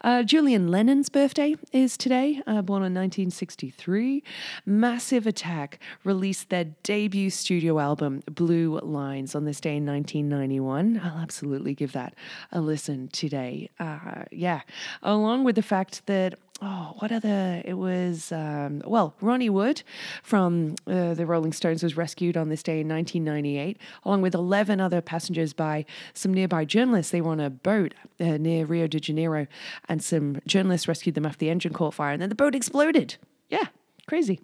Uh, 0.00 0.24
Julian 0.24 0.68
Lennon's 0.68 1.08
birthday 1.08 1.54
is 1.72 1.96
today, 1.96 2.42
uh, 2.48 2.62
born 2.62 2.82
in 2.82 2.94
1963. 2.94 4.24
Massive 4.66 5.24
Attack 5.24 5.78
released 6.02 6.48
their 6.48 6.64
debut 6.82 7.30
studio 7.30 7.78
album, 7.78 8.24
Blue 8.26 8.80
Lines, 8.80 9.36
on 9.36 9.44
this 9.44 9.60
day 9.60 9.76
in 9.76 9.86
1991. 9.86 11.00
I'll 11.04 11.18
absolutely 11.18 11.74
give 11.76 11.92
that 11.92 12.14
a 12.50 12.60
listen 12.60 13.06
today. 13.12 13.70
Uh, 13.78 14.24
yeah, 14.32 14.62
along 15.00 15.44
with 15.44 15.54
the 15.54 15.62
fact 15.62 16.04
that 16.06 16.34
oh, 16.62 16.94
what 16.98 17.12
other? 17.12 17.62
It 17.64 17.74
was, 17.74 18.32
um, 18.32 18.82
well, 18.84 19.14
Ronnie 19.20 19.50
Wood 19.50 19.82
from 20.22 20.76
uh, 20.86 21.14
the 21.14 21.26
Rolling 21.26 21.52
Stones 21.52 21.82
was 21.82 21.96
rescued 21.96 22.36
on 22.36 22.48
this 22.48 22.62
day 22.62 22.80
in 22.80 22.88
1998, 22.88 23.78
along 24.04 24.22
with 24.22 24.34
11 24.34 24.80
other 24.80 25.00
passengers 25.00 25.52
by 25.52 25.84
some 26.14 26.32
nearby 26.34 26.64
journalists. 26.64 27.12
They 27.12 27.20
were 27.20 27.32
on 27.32 27.40
a 27.40 27.50
boat 27.50 27.94
uh, 28.20 28.36
near 28.36 28.66
Rio 28.66 28.86
de 28.86 29.00
Janeiro, 29.00 29.46
and 29.88 30.02
some 30.02 30.40
journalists 30.46 30.88
rescued 30.88 31.14
them 31.14 31.26
after 31.26 31.38
the 31.38 31.50
engine 31.50 31.72
caught 31.72 31.94
fire, 31.94 32.12
and 32.12 32.22
then 32.22 32.28
the 32.28 32.34
boat 32.34 32.54
exploded. 32.54 33.16
Yeah, 33.48 33.66
crazy. 34.06 34.40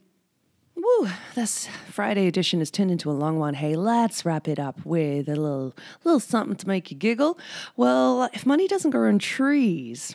Woo, 0.77 1.09
this 1.35 1.69
Friday 1.91 2.27
edition 2.27 2.59
has 2.59 2.71
turned 2.71 2.91
into 2.91 3.11
a 3.11 3.13
long 3.13 3.39
one. 3.39 3.55
Hey, 3.55 3.77
let's 3.77 4.27
wrap 4.27 4.47
it 4.47 4.59
up 4.59 4.85
with 4.85 5.27
a 5.27 5.35
little 5.35 5.75
little 6.05 6.21
something 6.21 6.55
to 6.57 6.69
make 6.69 6.91
you 6.91 6.97
giggle. 6.97 7.39
Well, 7.77 8.29
if 8.35 8.45
money 8.45 8.69
doesn't 8.69 8.91
grow 8.91 9.09
on 9.09 9.19
trees, 9.19 10.15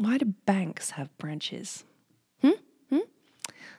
why 0.00 0.16
do 0.16 0.34
banks 0.46 0.92
have 0.92 1.16
branches? 1.18 1.84
Hmm? 2.40 2.52
Hmm? 2.88 3.00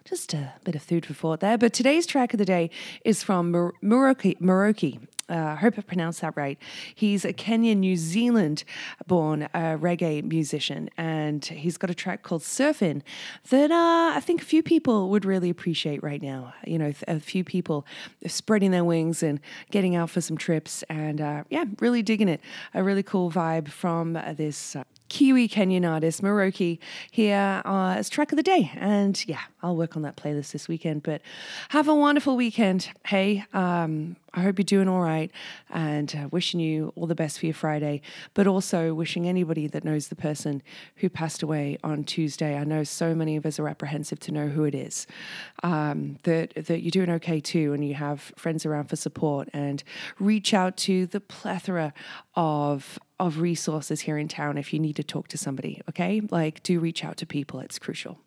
Just 0.06 0.34
a 0.34 0.54
bit 0.64 0.76
of 0.76 0.84
food 0.84 1.06
for 1.06 1.14
thought 1.14 1.40
there. 1.40 1.58
But 1.58 1.74
today's 1.74 2.06
track 2.06 2.34
of 2.34 2.38
the 2.38 2.46
day 2.46 2.70
is 3.04 3.24
from 3.24 3.52
Muroki, 3.52 4.40
Muroki 4.40 5.00
uh, 5.32 5.54
I 5.54 5.56
hope 5.56 5.76
I 5.78 5.82
pronounced 5.82 6.22
that 6.22 6.36
right. 6.36 6.58
He's 6.94 7.24
a 7.24 7.32
Kenyan, 7.32 7.78
New 7.78 7.96
Zealand 7.96 8.66
born 9.08 9.44
uh, 9.54 9.78
reggae 9.80 10.24
musician, 10.24 10.90
and 10.98 11.44
he's 11.46 11.78
got 11.78 11.90
a 11.90 11.96
track 11.96 12.22
called 12.22 12.42
Surfing 12.42 13.02
that 13.50 13.72
uh, 13.72 14.18
I 14.18 14.20
think 14.20 14.42
a 14.42 14.46
few 14.46 14.62
people 14.62 15.10
would 15.10 15.24
really 15.24 15.50
appreciate 15.50 16.04
right 16.04 16.22
now. 16.22 16.54
You 16.66 16.78
know, 16.78 16.94
a 17.08 17.20
few 17.22 17.46
people 17.46 17.86
spreading 18.28 18.72
their 18.72 18.84
wings 18.84 19.24
and 19.24 19.40
getting 19.70 19.96
out 19.96 20.10
for 20.10 20.20
some 20.20 20.38
trips, 20.38 20.84
and 20.90 21.22
uh, 21.22 21.44
yeah, 21.50 21.64
really 21.80 22.02
digging 22.04 22.28
it. 22.28 22.42
A 22.74 22.84
really 22.84 23.04
cool 23.04 23.32
vibe 23.32 23.70
from 23.70 24.14
this 24.36 24.76
uh, 24.76 24.84
Kiwi 25.12 25.50
Kenyan 25.50 25.86
artist, 25.86 26.22
Muroki, 26.22 26.80
here 27.12 27.62
uh, 27.66 27.96
as 27.98 28.08
track 28.08 28.32
of 28.32 28.38
the 28.38 28.44
day. 28.44 28.72
And 28.76 29.22
yeah, 29.28 29.42
I'll 29.62 29.76
work 29.76 29.98
on 29.98 30.04
that 30.04 30.16
playlist 30.16 30.54
this 30.54 30.70
weekend. 30.70 31.04
But 31.04 31.22
have 31.68 31.90
a 31.90 31.94
wonderful 31.94 32.38
weekend. 32.38 32.90
Hey, 33.06 33.44
um, 33.54 34.16
I 34.34 34.40
hope 34.40 34.58
you're 34.58 34.64
doing 34.64 34.88
all 34.88 35.02
right 35.02 35.30
and 35.70 36.16
uh, 36.16 36.30
wishing 36.30 36.62
you 36.62 36.94
all 36.96 37.08
the 37.08 37.16
best 37.16 37.40
for 37.40 37.46
your 37.46 37.54
Friday, 37.54 38.02
but 38.34 38.48
also 38.48 38.94
wishing 38.94 39.28
anybody 39.28 39.68
that 39.68 39.84
knows 39.84 40.08
the 40.08 40.16
person 40.16 40.64
who 40.96 41.10
passed 41.10 41.44
away 41.44 41.78
on 41.84 42.06
Tuesday. 42.06 42.58
I 42.58 42.64
know 42.64 42.86
so 42.86 43.14
many 43.14 43.36
of 43.36 43.46
us 43.46 43.60
are 43.60 43.68
apprehensive 43.68 44.22
to 44.22 44.32
know 44.32 44.48
who 44.48 44.64
it 44.64 44.74
is. 44.74 45.08
Um, 45.62 46.20
that, 46.24 46.54
that 46.56 46.84
you're 46.84 46.92
doing 46.92 47.10
okay 47.10 47.42
too, 47.42 47.74
and 47.74 47.86
you 47.86 47.96
have 47.96 48.32
friends 48.38 48.66
around 48.66 48.86
for 48.86 48.96
support, 48.96 49.50
and 49.52 49.84
reach 50.20 50.54
out 50.54 50.78
to 50.78 51.06
the 51.08 51.20
plethora 51.20 51.94
of 52.36 52.98
of 53.22 53.40
resources 53.40 54.02
here 54.02 54.18
in 54.18 54.28
town 54.28 54.58
if 54.58 54.74
you 54.74 54.80
need 54.80 54.96
to 54.96 55.04
talk 55.04 55.28
to 55.28 55.38
somebody, 55.38 55.80
okay? 55.88 56.22
Like, 56.32 56.64
do 56.64 56.80
reach 56.80 57.06
out 57.06 57.18
to 57.18 57.26
people, 57.28 57.60
it's 57.60 57.78
crucial. 57.78 58.18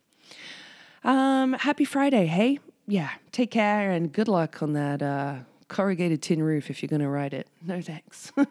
Um, 1.03 1.55
happy 1.55 1.85
Friday, 1.85 2.27
hey? 2.27 2.61
Yeah, 2.87 3.11
take 3.33 3.51
care 3.51 3.91
and 3.91 4.13
good 4.13 4.29
luck 4.29 4.63
on 4.63 4.73
that 4.75 5.03
uh, 5.03 5.39
corrugated 5.69 6.23
tin 6.23 6.43
roof 6.43 6.71
if 6.71 6.81
you're 6.81 6.89
going 6.89 7.03
to 7.03 7.09
ride 7.09 7.35
it. 7.35 7.49
No 7.61 7.83
thanks. 7.83 8.31
the 8.37 8.47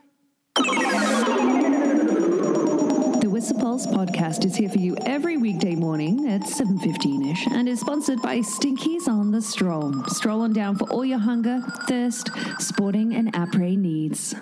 Whistler 3.31 3.59
Pulse 3.61 3.87
podcast 3.87 4.43
is 4.43 4.57
here 4.57 4.69
for 4.69 4.79
you 4.79 4.97
every 5.05 5.37
weekday 5.37 5.75
morning 5.75 6.27
at 6.27 6.41
7.15ish 6.41 7.47
and 7.51 7.69
is 7.69 7.79
sponsored 7.79 8.21
by 8.21 8.39
Stinkies 8.39 9.07
on 9.07 9.31
the 9.31 9.41
Stroll. 9.41 10.03
Stroll 10.07 10.41
on 10.41 10.51
down 10.51 10.77
for 10.77 10.89
all 10.89 11.05
your 11.05 11.19
hunger, 11.19 11.63
thirst, 11.87 12.31
sporting 12.59 13.15
and 13.15 13.31
après 13.31 13.77
needs. 13.77 14.35